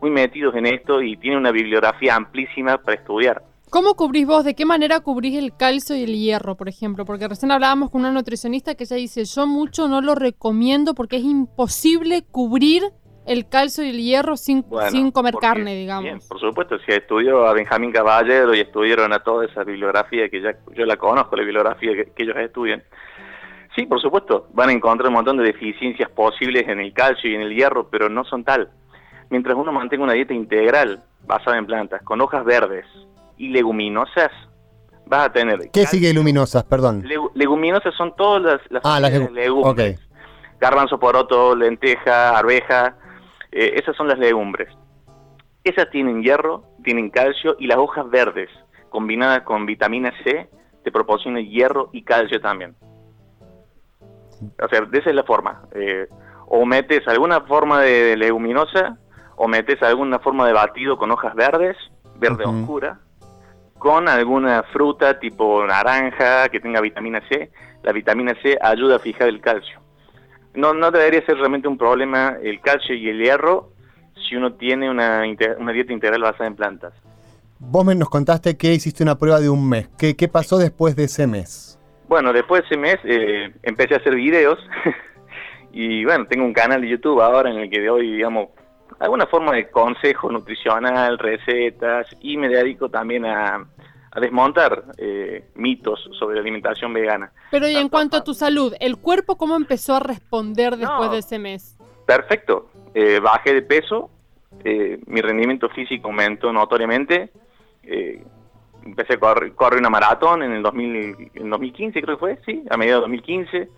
muy 0.00 0.10
metidos 0.10 0.54
en 0.54 0.66
esto 0.66 1.02
y 1.02 1.16
tienen 1.16 1.40
una 1.40 1.52
bibliografía 1.52 2.14
amplísima 2.14 2.78
para 2.78 2.96
estudiar. 2.96 3.42
¿Cómo 3.72 3.94
cubrís 3.94 4.26
vos? 4.26 4.44
¿De 4.44 4.54
qué 4.54 4.66
manera 4.66 5.00
cubrís 5.00 5.38
el 5.38 5.56
calcio 5.56 5.96
y 5.96 6.02
el 6.02 6.14
hierro, 6.14 6.56
por 6.56 6.68
ejemplo? 6.68 7.06
Porque 7.06 7.26
recién 7.26 7.50
hablábamos 7.52 7.88
con 7.88 8.02
una 8.02 8.12
nutricionista 8.12 8.74
que 8.74 8.84
ella 8.84 8.96
dice, 8.96 9.24
yo 9.24 9.46
mucho 9.46 9.88
no 9.88 10.02
lo 10.02 10.14
recomiendo 10.14 10.92
porque 10.94 11.16
es 11.16 11.22
imposible 11.24 12.22
cubrir 12.30 12.82
el 13.24 13.48
calcio 13.48 13.82
y 13.82 13.88
el 13.88 13.96
hierro 14.02 14.36
sin, 14.36 14.60
Bueno, 14.68 14.90
sin 14.90 15.10
comer 15.10 15.32
porque- 15.32 15.46
carne, 15.46 15.74
digamos. 15.74 16.04
Bien, 16.04 16.18
por 16.28 16.38
supuesto, 16.38 16.78
si 16.80 16.92
estudió 16.92 17.46
a 17.46 17.54
Benjamín 17.54 17.92
Caballero 17.92 18.54
y 18.54 18.60
estudiaron 18.60 19.10
a 19.14 19.20
toda 19.20 19.46
esa 19.46 19.64
bibliografía 19.64 20.28
que 20.28 20.42
ya 20.42 20.50
yo 20.76 20.84
la 20.84 20.98
conozco, 20.98 21.34
la 21.34 21.42
bibliografía 21.42 21.92
que, 21.94 22.12
que 22.14 22.24
ellos 22.24 22.36
estudian. 22.36 22.82
Sí, 23.74 23.86
por 23.86 24.02
supuesto, 24.02 24.48
van 24.52 24.68
a 24.68 24.72
encontrar 24.72 25.08
un 25.08 25.14
montón 25.14 25.38
de 25.38 25.44
deficiencias 25.44 26.10
posibles 26.10 26.68
en 26.68 26.78
el 26.78 26.92
calcio 26.92 27.30
y 27.30 27.36
en 27.36 27.40
el 27.40 27.54
hierro, 27.56 27.88
pero 27.88 28.10
no 28.10 28.22
son 28.24 28.44
tal. 28.44 28.68
Mientras 29.30 29.56
uno 29.56 29.72
mantenga 29.72 30.04
una 30.04 30.12
dieta 30.12 30.34
integral 30.34 31.02
basada 31.24 31.56
en 31.56 31.64
plantas, 31.64 32.02
con 32.02 32.20
hojas 32.20 32.44
verdes 32.44 32.84
y 33.42 33.48
leguminosas, 33.48 34.30
vas 35.06 35.26
a 35.26 35.32
tener... 35.32 35.68
¿Qué 35.72 35.84
sigue 35.86 36.12
luminosas? 36.14 36.62
Perdón. 36.64 37.02
Legu- 37.02 37.32
leguminosas 37.34 37.92
son 37.96 38.14
todas 38.14 38.40
las, 38.42 38.60
las 38.70 38.82
Ah, 38.84 39.00
las 39.00 39.12
legu- 39.12 39.30
legumbres. 39.32 40.00
Garbanzo, 40.60 41.00
poroto, 41.00 41.56
lenteja, 41.56 42.38
arveja, 42.38 42.96
eh, 43.50 43.72
esas 43.76 43.96
son 43.96 44.06
las 44.06 44.18
legumbres. 44.18 44.68
Esas 45.64 45.90
tienen 45.90 46.22
hierro, 46.22 46.62
tienen 46.84 47.10
calcio 47.10 47.56
y 47.58 47.66
las 47.66 47.78
hojas 47.78 48.08
verdes, 48.10 48.48
combinadas 48.90 49.42
con 49.42 49.66
vitamina 49.66 50.12
C, 50.22 50.48
te 50.84 50.92
proporcionan 50.92 51.44
hierro 51.44 51.90
y 51.92 52.02
calcio 52.04 52.40
también. 52.40 52.76
O 54.62 54.68
sea, 54.68 54.82
de 54.82 54.98
esa 54.98 55.10
es 55.10 55.16
la 55.16 55.24
forma. 55.24 55.62
Eh, 55.74 56.06
o 56.46 56.64
metes 56.64 57.06
alguna 57.08 57.40
forma 57.42 57.80
de 57.80 58.16
leguminosa, 58.16 58.98
o 59.36 59.48
metes 59.48 59.82
alguna 59.82 60.20
forma 60.20 60.46
de 60.46 60.52
batido 60.52 60.96
con 60.96 61.10
hojas 61.10 61.34
verdes, 61.34 61.76
verde 62.16 62.44
oscura, 62.44 63.00
con 63.82 64.08
alguna 64.08 64.62
fruta 64.72 65.18
tipo 65.18 65.66
naranja 65.66 66.48
que 66.50 66.60
tenga 66.60 66.80
vitamina 66.80 67.20
C. 67.28 67.50
La 67.82 67.90
vitamina 67.90 68.32
C 68.40 68.56
ayuda 68.62 68.94
a 68.94 68.98
fijar 69.00 69.26
el 69.26 69.40
calcio. 69.40 69.80
No, 70.54 70.72
no 70.72 70.92
debería 70.92 71.26
ser 71.26 71.36
realmente 71.36 71.66
un 71.66 71.76
problema 71.76 72.36
el 72.40 72.60
calcio 72.60 72.94
y 72.94 73.08
el 73.08 73.18
hierro 73.18 73.70
si 74.14 74.36
uno 74.36 74.52
tiene 74.52 74.88
una, 74.88 75.22
dieta 75.22 75.92
integral 75.92 76.22
basada 76.22 76.46
en 76.46 76.54
plantas. 76.54 76.92
Vos 77.58 77.84
me 77.84 77.96
nos 77.96 78.08
contaste 78.08 78.56
que 78.56 78.72
hiciste 78.72 79.02
una 79.02 79.18
prueba 79.18 79.40
de 79.40 79.50
un 79.50 79.68
mes. 79.68 79.88
¿Qué, 79.98 80.14
qué 80.14 80.28
pasó 80.28 80.58
después 80.58 80.94
de 80.94 81.04
ese 81.04 81.26
mes? 81.26 81.76
Bueno, 82.06 82.32
después 82.32 82.62
de 82.62 82.66
ese 82.66 82.76
mes 82.76 82.98
eh, 83.02 83.52
empecé 83.64 83.94
a 83.94 83.96
hacer 83.96 84.14
videos 84.14 84.60
y 85.72 86.04
bueno, 86.04 86.26
tengo 86.26 86.44
un 86.44 86.52
canal 86.52 86.82
de 86.82 86.88
YouTube 86.88 87.20
ahora 87.20 87.50
en 87.50 87.56
el 87.56 87.68
que 87.68 87.84
doy, 87.84 88.12
digamos, 88.12 88.50
alguna 89.00 89.26
forma 89.26 89.52
de 89.52 89.68
consejo 89.68 90.30
nutricional, 90.30 91.18
recetas 91.18 92.06
y 92.20 92.36
me 92.36 92.48
dedico 92.48 92.88
también 92.88 93.26
a, 93.26 93.66
a 94.14 94.20
desmontar 94.20 94.84
eh, 94.98 95.50
mitos 95.54 96.08
sobre 96.18 96.36
la 96.36 96.42
alimentación 96.42 96.92
vegana. 96.92 97.32
Pero 97.50 97.66
y 97.66 97.76
en 97.76 97.88
cuanto 97.88 98.18
a 98.18 98.24
tu 98.24 98.34
salud, 98.34 98.74
¿el 98.78 98.98
cuerpo 98.98 99.36
cómo 99.36 99.56
empezó 99.56 99.96
a 99.96 100.00
responder 100.00 100.76
después 100.76 101.10
de 101.10 101.18
ese 101.18 101.38
mes? 101.38 101.78
Perfecto, 102.06 102.70
eh, 102.94 103.20
bajé 103.20 103.54
de 103.54 103.62
peso, 103.62 104.10
eh, 104.64 105.00
mi 105.06 105.20
rendimiento 105.20 105.68
físico 105.70 106.08
aumentó 106.08 106.52
notoriamente, 106.52 107.30
eh, 107.84 108.22
empecé 108.84 109.14
a 109.14 109.18
correr, 109.18 109.52
correr 109.54 109.80
una 109.80 109.90
maratón 109.90 110.42
en 110.42 110.52
el 110.52 110.62
2000, 110.62 111.30
en 111.34 111.50
2015 111.50 112.02
creo 112.02 112.16
que 112.16 112.20
fue, 112.20 112.38
sí, 112.44 112.62
a 112.68 112.76
mediados 112.76 113.02
de 113.02 113.16
2015, 113.16 113.68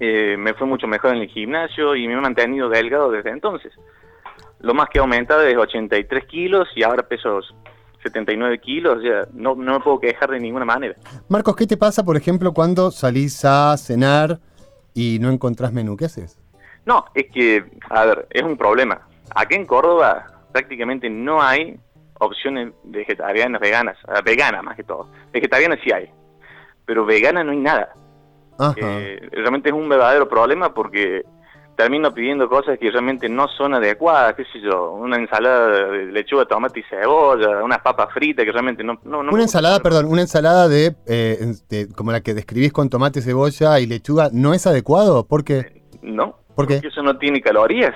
eh, 0.00 0.36
me 0.36 0.54
fue 0.54 0.66
mucho 0.66 0.88
mejor 0.88 1.14
en 1.14 1.22
el 1.22 1.28
gimnasio 1.28 1.94
y 1.94 2.06
me 2.08 2.14
he 2.14 2.16
mantenido 2.16 2.68
delgado 2.68 3.10
desde 3.10 3.30
entonces. 3.30 3.72
Lo 4.60 4.74
más 4.74 4.88
que 4.88 4.98
he 4.98 5.00
aumentado 5.00 5.42
es 5.42 5.56
83 5.56 6.24
kilos 6.26 6.68
y 6.74 6.82
ahora 6.82 7.06
peso 7.06 7.40
79 8.04 8.58
kilos, 8.60 8.98
o 8.98 9.00
sea, 9.00 9.26
no, 9.32 9.54
no 9.54 9.72
me 9.72 9.80
puedo 9.80 9.98
quejar 9.98 10.30
de 10.30 10.38
ninguna 10.38 10.64
manera. 10.64 10.94
Marcos, 11.28 11.56
¿qué 11.56 11.66
te 11.66 11.76
pasa, 11.76 12.04
por 12.04 12.16
ejemplo, 12.16 12.52
cuando 12.52 12.90
salís 12.90 13.44
a 13.44 13.76
cenar 13.76 14.38
y 14.92 15.18
no 15.20 15.30
encontrás 15.30 15.72
menú? 15.72 15.96
¿Qué 15.96 16.04
haces? 16.04 16.38
No, 16.84 17.06
es 17.14 17.26
que, 17.32 17.64
a 17.88 18.04
ver, 18.04 18.26
es 18.30 18.42
un 18.42 18.56
problema. 18.56 19.00
Aquí 19.34 19.54
en 19.54 19.66
Córdoba 19.66 20.26
prácticamente 20.52 21.08
no 21.08 21.42
hay 21.42 21.80
opciones 22.20 22.72
vegetarianas, 22.84 23.60
veganas, 23.60 23.96
ah, 24.06 24.20
veganas 24.22 24.62
más 24.62 24.76
que 24.76 24.84
todo. 24.84 25.08
Vegetarianas 25.32 25.80
sí 25.82 25.90
hay, 25.90 26.10
pero 26.84 27.06
veganas 27.06 27.46
no 27.46 27.52
hay 27.52 27.58
nada. 27.58 27.94
Ajá. 28.58 28.74
Eh, 28.76 29.28
realmente 29.32 29.70
es 29.70 29.74
un 29.74 29.88
verdadero 29.88 30.28
problema 30.28 30.72
porque 30.74 31.24
termino 31.76 32.12
pidiendo 32.14 32.48
cosas 32.48 32.78
que 32.78 32.90
realmente 32.90 33.28
no 33.28 33.48
son 33.48 33.74
adecuadas, 33.74 34.34
qué 34.34 34.44
sé 34.52 34.60
yo, 34.60 34.92
una 34.92 35.16
ensalada 35.16 35.88
de 35.90 36.06
lechuga, 36.06 36.44
tomate 36.44 36.80
y 36.80 36.82
cebolla, 36.84 37.62
unas 37.62 37.80
papas 37.80 38.12
fritas 38.14 38.44
que 38.44 38.52
realmente 38.52 38.84
no... 38.84 38.98
no, 39.04 39.22
no 39.22 39.32
una 39.32 39.42
ensalada, 39.42 39.80
perdón, 39.80 40.06
una 40.06 40.20
ensalada 40.22 40.68
de, 40.68 40.94
eh, 41.06 41.38
de- 41.68 41.88
como 41.94 42.12
la 42.12 42.20
que 42.20 42.34
describís 42.34 42.72
con 42.72 42.88
tomate, 42.90 43.20
cebolla 43.22 43.80
y 43.80 43.86
lechuga, 43.86 44.28
¿no 44.32 44.54
es 44.54 44.66
adecuado? 44.66 45.26
¿Por 45.26 45.42
qué? 45.44 45.82
No, 46.02 46.38
¿Por 46.54 46.66
qué? 46.66 46.74
porque 46.76 46.88
eso 46.88 47.02
no 47.02 47.18
tiene 47.18 47.40
calorías, 47.40 47.94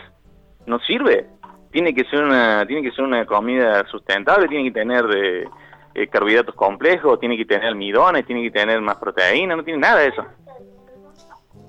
no 0.67 0.79
sirve. 0.81 1.27
Tiene 1.71 1.95
que 1.95 2.05
ser 2.05 2.25
una, 2.25 2.67
tiene 2.67 2.83
que 2.83 2.91
ser 2.95 3.05
una 3.05 3.27
comida 3.27 3.87
sustentable, 3.91 4.49
tiene 4.49 4.65
que 4.65 4.81
tener 4.81 5.07
de, 5.07 5.47
eh, 5.95 6.07
carbohidratos 6.09 6.55
complejos, 6.55 7.21
tiene 7.21 7.37
que 7.37 7.45
tener 7.45 7.67
almidones, 7.67 8.25
tiene 8.27 8.43
que 8.43 8.51
tener 8.51 8.81
más 8.81 8.97
proteína, 8.97 9.55
no 9.55 9.63
tiene 9.63 9.81
nada 9.81 10.01
de 10.01 10.09
eso. 10.09 10.25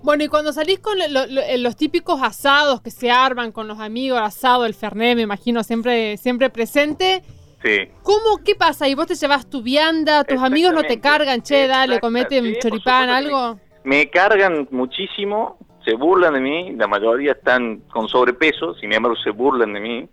Bueno, 0.01 0.23
y 0.23 0.27
cuando 0.27 0.53
salís 0.53 0.79
con 0.79 0.97
lo- 0.97 1.27
lo- 1.27 1.41
eh, 1.41 1.57
los 1.57 1.75
típicos 1.75 2.21
asados 2.21 2.81
que 2.81 2.89
se 2.91 3.12
arman 3.12 3.51
con 3.51 3.67
los 3.67 3.79
amigos, 3.79 4.19
asado, 4.21 4.65
el 4.65 4.73
fernet, 4.73 5.15
me 5.15 5.23
imagino, 5.23 5.63
siempre, 5.63 6.15
siempre 6.17 6.49
presente, 6.49 7.21
Sí. 7.63 7.89
¿cómo, 8.03 8.41
qué 8.45 8.55
pasa? 8.55 8.88
¿Y 8.88 8.95
vos 8.95 9.07
te 9.07 9.15
llevas 9.15 9.49
tu 9.49 9.62
vianda? 9.62 10.23
¿Tus 10.23 10.41
amigos 10.41 10.73
no 10.73 10.83
te 10.83 11.01
cargan? 11.01 11.41
Che, 11.41 11.67
dale, 11.67 11.99
comete 11.99 12.41
sí, 12.41 12.57
choripán, 12.62 13.09
algo. 13.09 13.59
Me 13.83 14.09
cargan 14.09 14.67
muchísimo, 14.71 15.57
se 15.83 15.93
burlan 15.95 16.33
de 16.35 16.39
mí, 16.39 16.71
la 16.77 16.88
mayoría 16.88 17.33
están 17.33 17.79
con 17.91 18.07
sobrepeso, 18.07 18.75
sin 18.75 18.93
embargo 18.93 19.17
se 19.21 19.31
burlan 19.31 19.73
de 19.73 19.79
mí, 19.81 20.09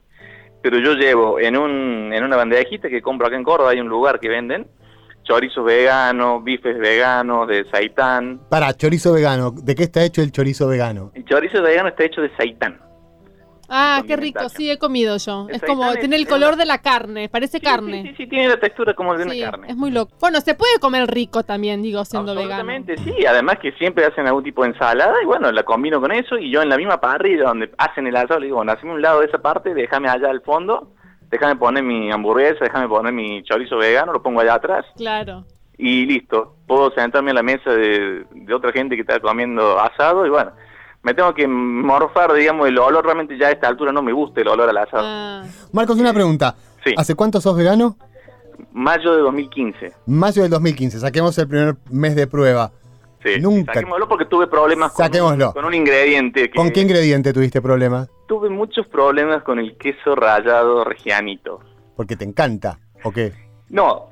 pero 0.62 0.78
yo 0.80 0.94
llevo 0.94 1.38
en, 1.38 1.56
un, 1.56 2.12
en 2.12 2.24
una 2.24 2.34
bandejita 2.36 2.88
que 2.88 3.00
compro 3.00 3.28
acá 3.28 3.36
en 3.36 3.44
Córdoba, 3.44 3.70
hay 3.70 3.80
un 3.80 3.88
lugar 3.88 4.18
que 4.18 4.28
venden 4.28 4.66
chorizos 5.26 5.64
veganos, 5.64 6.42
bifes 6.42 6.78
veganos, 6.78 7.48
de 7.48 7.66
seitán. 7.70 8.40
Para, 8.48 8.72
chorizo 8.74 9.12
vegano. 9.12 9.50
¿De 9.50 9.74
qué 9.74 9.82
está 9.82 10.04
hecho 10.04 10.22
el 10.22 10.32
chorizo 10.32 10.68
vegano? 10.68 11.10
El 11.14 11.24
chorizo 11.24 11.62
vegano 11.62 11.88
está 11.88 12.04
hecho 12.04 12.22
de 12.22 12.30
seitán. 12.36 12.80
Ah, 13.68 14.02
qué 14.06 14.16
rico, 14.16 14.48
sí, 14.48 14.70
he 14.70 14.78
comido 14.78 15.16
yo. 15.16 15.48
Es 15.50 15.62
como, 15.62 15.92
tiene 15.94 16.14
el 16.16 16.28
color 16.28 16.54
de 16.54 16.66
la 16.66 16.78
carne, 16.78 17.28
parece 17.28 17.60
carne. 17.60 18.02
Sí, 18.02 18.14
sí, 18.16 18.26
tiene 18.28 18.48
la 18.48 18.60
textura 18.60 18.94
como 18.94 19.16
de 19.16 19.24
una 19.24 19.50
carne. 19.50 19.68
es 19.68 19.76
muy 19.76 19.90
loco. 19.90 20.12
Bueno, 20.20 20.40
se 20.40 20.54
puede 20.54 20.78
comer 20.78 21.08
rico 21.08 21.42
también, 21.42 21.82
digo, 21.82 22.04
siendo 22.04 22.34
vegano. 22.34 22.54
Absolutamente, 22.54 22.96
sí, 22.98 23.26
además 23.26 23.58
que 23.58 23.72
siempre 23.72 24.04
hacen 24.04 24.26
algún 24.26 24.44
tipo 24.44 24.62
de 24.62 24.68
ensalada 24.68 25.14
y 25.22 25.26
bueno, 25.26 25.50
la 25.50 25.64
combino 25.64 26.00
con 26.00 26.12
eso 26.12 26.38
y 26.38 26.50
yo 26.50 26.62
en 26.62 26.68
la 26.68 26.76
misma 26.76 27.00
parrilla 27.00 27.44
donde 27.44 27.72
hacen 27.78 28.06
el 28.06 28.16
asado 28.16 28.38
le 28.38 28.46
digo, 28.46 28.58
bueno, 28.58 28.72
haceme 28.72 28.92
un 28.92 29.02
lado 29.02 29.20
de 29.20 29.26
esa 29.26 29.38
parte, 29.38 29.74
déjame 29.74 30.08
allá 30.08 30.30
al 30.30 30.42
fondo, 30.42 30.92
déjame 31.30 31.56
poner 31.56 31.82
mi 31.82 32.10
hamburguesa, 32.10 32.64
déjame 32.64 32.88
poner 32.88 33.12
mi 33.12 33.42
chorizo 33.42 33.76
vegano, 33.78 34.12
lo 34.12 34.22
pongo 34.22 34.40
allá 34.40 34.54
atrás 34.54 34.84
Claro. 34.96 35.44
y 35.78 36.06
listo, 36.06 36.54
puedo 36.66 36.90
sentarme 36.92 37.30
a 37.32 37.34
la 37.34 37.42
mesa 37.42 37.70
de, 37.70 38.24
de 38.30 38.54
otra 38.54 38.72
gente 38.72 38.94
que 38.94 39.02
está 39.02 39.20
comiendo 39.20 39.78
asado 39.80 40.26
y 40.26 40.30
bueno, 40.30 40.52
me 41.02 41.14
tengo 41.14 41.32
que 41.34 41.46
morfar, 41.46 42.32
digamos, 42.32 42.66
el 42.66 42.78
olor 42.78 43.04
realmente 43.04 43.38
ya 43.38 43.46
a 43.48 43.50
esta 43.52 43.68
altura 43.68 43.92
no 43.92 44.02
me 44.02 44.12
gusta 44.12 44.40
el 44.40 44.48
olor 44.48 44.68
al 44.68 44.76
asado. 44.78 45.04
Ah. 45.06 45.42
Marcos, 45.72 45.98
una 45.98 46.12
pregunta. 46.12 46.56
Sí. 46.84 46.94
¿Hace 46.96 47.14
cuánto 47.14 47.40
sos 47.40 47.56
vegano? 47.56 47.96
Mayo 48.72 49.14
de 49.14 49.20
2015. 49.22 49.92
Mayo 50.06 50.42
del 50.42 50.50
2015. 50.50 50.98
Saquemos 51.00 51.36
el 51.38 51.46
primer 51.46 51.76
mes 51.90 52.16
de 52.16 52.26
prueba. 52.26 52.72
Sí, 53.22 53.40
Nunca. 53.40 53.74
saquémoslo 53.74 54.08
porque 54.08 54.26
tuve 54.26 54.46
problemas 54.46 54.92
con, 54.92 55.04
Saquémoslo. 55.04 55.52
con 55.52 55.64
un 55.64 55.74
ingrediente 55.74 56.50
que 56.50 56.56
¿Con 56.56 56.70
qué 56.70 56.80
ingrediente 56.82 57.32
tuviste 57.32 57.60
problemas? 57.62 58.08
tuve 58.28 58.48
muchos 58.50 58.86
problemas 58.88 59.42
con 59.42 59.58
el 59.58 59.76
queso 59.76 60.14
rallado 60.14 60.84
regianito. 60.84 61.60
Porque 61.96 62.16
te 62.16 62.24
encanta. 62.24 62.78
¿O 63.04 63.10
qué? 63.12 63.32
No, 63.68 64.10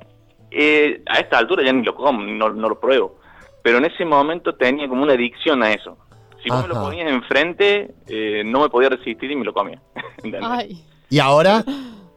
eh, 0.51 1.01
a 1.05 1.19
esta 1.19 1.37
altura 1.37 1.63
ya 1.63 1.73
ni 1.73 1.83
lo 1.83 1.93
como, 1.95 2.21
no, 2.23 2.49
no 2.49 2.69
lo 2.69 2.79
pruebo. 2.79 3.19
Pero 3.61 3.77
en 3.79 3.85
ese 3.85 4.05
momento 4.05 4.55
tenía 4.55 4.87
como 4.87 5.03
una 5.03 5.13
adicción 5.13 5.61
a 5.63 5.71
eso. 5.73 5.97
Si 6.43 6.49
vos 6.49 6.61
me 6.61 6.67
lo 6.67 6.75
ponías 6.81 7.09
enfrente, 7.09 7.95
eh, 8.07 8.43
no 8.45 8.61
me 8.61 8.69
podía 8.69 8.89
resistir 8.89 9.31
y 9.31 9.35
me 9.35 9.43
lo 9.45 9.53
comía. 9.53 9.81
¿Y 11.09 11.19
ahora? 11.19 11.63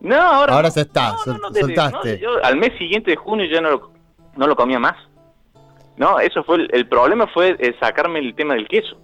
No, 0.01 0.17
ahora, 0.17 0.55
Ahora 0.55 0.71
se 0.71 0.83
está, 0.83 1.15
No, 1.27 1.39
no, 1.39 1.53
soltaste. 1.53 2.13
no, 2.15 2.19
yo 2.19 2.45
al 2.45 2.57
mes 2.57 2.73
siguiente 2.79 3.11
de 3.11 3.17
junio 3.17 3.47
ya 3.51 3.61
no 3.61 3.71
lo, 3.71 3.91
no 4.37 4.47
lo 4.47 4.55
comía 4.57 4.79
más. 4.79 4.95
No, 5.99 6.19
eso 6.21 6.45
fue 6.45 6.57
el, 6.57 6.69
el 6.73 6.89
problema 6.89 7.27
fue 7.27 7.57
eh, 7.59 7.75
sacarme 7.81 8.21
el 8.21 8.35
tema 8.35 8.55
del 8.55 8.69
queso. 8.69 8.97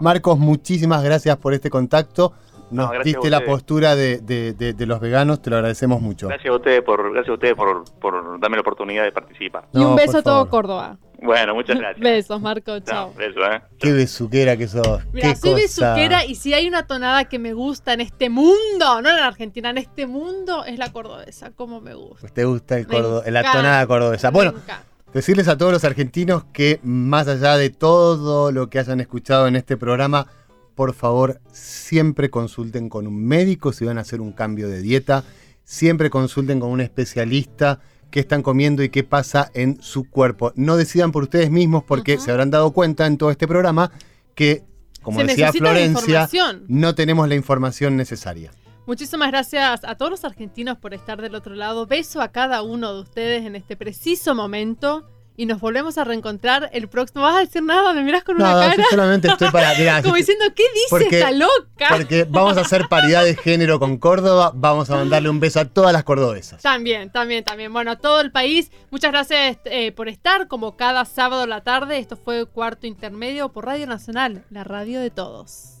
Marcos, 0.00 0.38
muchísimas 0.38 1.02
gracias 1.04 1.36
por 1.36 1.54
este 1.54 1.70
contacto. 1.70 2.32
Nos 2.70 2.90
diste 3.04 3.30
la 3.30 3.44
postura 3.44 3.94
de, 3.94 4.18
de- 4.18 4.52
de- 4.54 4.72
de 4.72 4.86
los 4.86 4.98
veganos, 4.98 5.40
te 5.42 5.50
lo 5.50 5.56
agradecemos 5.56 6.00
mucho. 6.00 6.26
Gracias 6.28 6.50
a 6.52 6.56
ustedes 6.56 6.82
por, 6.82 7.12
gracias 7.12 7.28
a 7.30 7.34
ustedes 7.34 7.54
por, 7.54 7.84
por 8.00 8.40
darme 8.40 8.56
la 8.56 8.62
oportunidad 8.62 9.04
de 9.04 9.12
participar. 9.12 9.66
Y 9.72 9.78
un 9.78 9.94
beso 9.94 10.18
a 10.18 10.22
todo 10.22 10.34
favor. 10.46 10.48
Córdoba. 10.50 10.96
Bueno, 11.22 11.54
muchas 11.54 11.78
gracias. 11.78 12.00
Besos, 12.00 12.40
Marco, 12.40 12.80
chao. 12.80 13.12
Beso, 13.16 13.38
¿eh? 13.52 13.62
Qué 13.78 13.92
besuquera 13.92 14.56
que 14.56 14.66
sos. 14.66 15.04
Mira, 15.12 15.28
qué 15.28 15.36
soy 15.36 15.52
cosa. 15.62 15.94
besuquera 15.94 16.24
y 16.24 16.34
si 16.34 16.52
hay 16.54 16.66
una 16.66 16.86
tonada 16.86 17.26
que 17.26 17.38
me 17.38 17.52
gusta 17.52 17.92
en 17.92 18.00
este 18.00 18.28
mundo, 18.30 19.02
no 19.02 19.10
en 19.10 19.18
Argentina, 19.18 19.70
en 19.70 19.78
este 19.78 20.06
mundo, 20.06 20.64
es 20.64 20.78
la 20.78 20.90
cordobesa. 20.90 21.52
Como 21.52 21.80
me 21.80 21.94
gusta. 21.94 22.26
¿Te 22.28 22.44
gusta 22.44 22.76
el 22.78 22.86
cordo- 22.88 23.22
la 23.30 23.42
tonada 23.52 23.86
cordobesa? 23.86 24.30
me 24.30 24.34
Bueno, 24.36 24.50
encanta. 24.52 24.82
Decirles 25.14 25.48
a 25.48 25.56
todos 25.56 25.72
los 25.72 25.84
argentinos 25.84 26.44
que 26.52 26.80
más 26.82 27.28
allá 27.28 27.56
de 27.56 27.70
todo 27.70 28.52
lo 28.52 28.68
que 28.68 28.80
hayan 28.80 29.00
escuchado 29.00 29.46
en 29.46 29.56
este 29.56 29.76
programa, 29.76 30.26
por 30.74 30.92
favor, 30.92 31.40
siempre 31.52 32.30
consulten 32.30 32.88
con 32.88 33.06
un 33.06 33.24
médico 33.24 33.72
si 33.72 33.84
van 33.84 33.96
a 33.96 34.00
hacer 34.02 34.20
un 34.20 34.32
cambio 34.32 34.68
de 34.68 34.82
dieta, 34.82 35.24
siempre 35.62 36.10
consulten 36.10 36.58
con 36.58 36.70
un 36.70 36.80
especialista 36.80 37.80
qué 38.10 38.20
están 38.20 38.42
comiendo 38.42 38.82
y 38.82 38.88
qué 38.88 39.04
pasa 39.04 39.50
en 39.54 39.80
su 39.80 40.10
cuerpo. 40.10 40.52
No 40.56 40.76
decidan 40.76 41.12
por 41.12 41.22
ustedes 41.22 41.50
mismos 41.50 41.84
porque 41.84 42.18
se 42.18 42.30
habrán 42.30 42.50
dado 42.50 42.72
cuenta 42.72 43.06
en 43.06 43.16
todo 43.16 43.30
este 43.30 43.46
programa 43.46 43.92
que, 44.34 44.64
como 45.00 45.20
Se 45.20 45.26
decía 45.26 45.52
Florencia, 45.52 46.28
no 46.66 46.94
tenemos 46.94 47.28
la 47.28 47.36
información 47.36 47.96
necesaria. 47.96 48.50
Muchísimas 48.86 49.30
gracias 49.30 49.80
a 49.84 49.94
todos 49.96 50.10
los 50.10 50.24
argentinos 50.24 50.76
por 50.78 50.92
estar 50.92 51.20
del 51.22 51.34
otro 51.34 51.54
lado. 51.54 51.86
Beso 51.86 52.20
a 52.20 52.28
cada 52.28 52.62
uno 52.62 52.92
de 52.94 53.00
ustedes 53.00 53.46
en 53.46 53.56
este 53.56 53.76
preciso 53.76 54.34
momento. 54.34 55.08
Y 55.36 55.46
nos 55.46 55.58
volvemos 55.60 55.98
a 55.98 56.04
reencontrar 56.04 56.70
el 56.72 56.86
próximo. 56.88 57.22
¿Vas 57.22 57.34
a 57.34 57.40
decir 57.40 57.60
nada? 57.60 57.92
¿Me 57.92 58.04
miras 58.04 58.22
con 58.22 58.36
una 58.36 58.52
cara? 58.52 58.84
solamente 58.88 59.26
estoy 59.26 59.50
para- 59.50 59.74
mirá, 59.78 60.00
Como 60.00 60.14
diciendo, 60.14 60.44
¿qué 60.54 60.62
dice 60.74 60.86
porque- 60.90 61.18
esta 61.18 61.32
loca? 61.32 61.88
Porque 61.90 62.24
vamos 62.30 62.56
a 62.56 62.60
hacer 62.60 62.86
paridad 62.88 63.24
de 63.24 63.34
género 63.34 63.80
con 63.80 63.96
Córdoba, 63.96 64.52
vamos 64.54 64.90
a 64.90 64.94
mandarle 64.96 65.28
un 65.30 65.40
beso 65.40 65.58
a 65.58 65.64
todas 65.64 65.92
las 65.92 66.04
cordobesas. 66.04 66.62
También, 66.62 67.10
también, 67.10 67.42
también. 67.42 67.72
Bueno, 67.72 67.90
a 67.90 67.96
todo 67.96 68.20
el 68.20 68.30
país, 68.30 68.70
muchas 68.92 69.10
gracias 69.10 69.58
eh, 69.64 69.90
por 69.90 70.08
estar, 70.08 70.46
como 70.46 70.76
cada 70.76 71.04
sábado 71.04 71.42
a 71.42 71.46
la 71.48 71.62
tarde. 71.62 71.98
Esto 71.98 72.16
fue 72.16 72.46
Cuarto 72.46 72.86
Intermedio 72.86 73.48
por 73.48 73.66
Radio 73.66 73.88
Nacional, 73.88 74.44
la 74.50 74.62
radio 74.62 75.00
de 75.00 75.10
todos. 75.10 75.80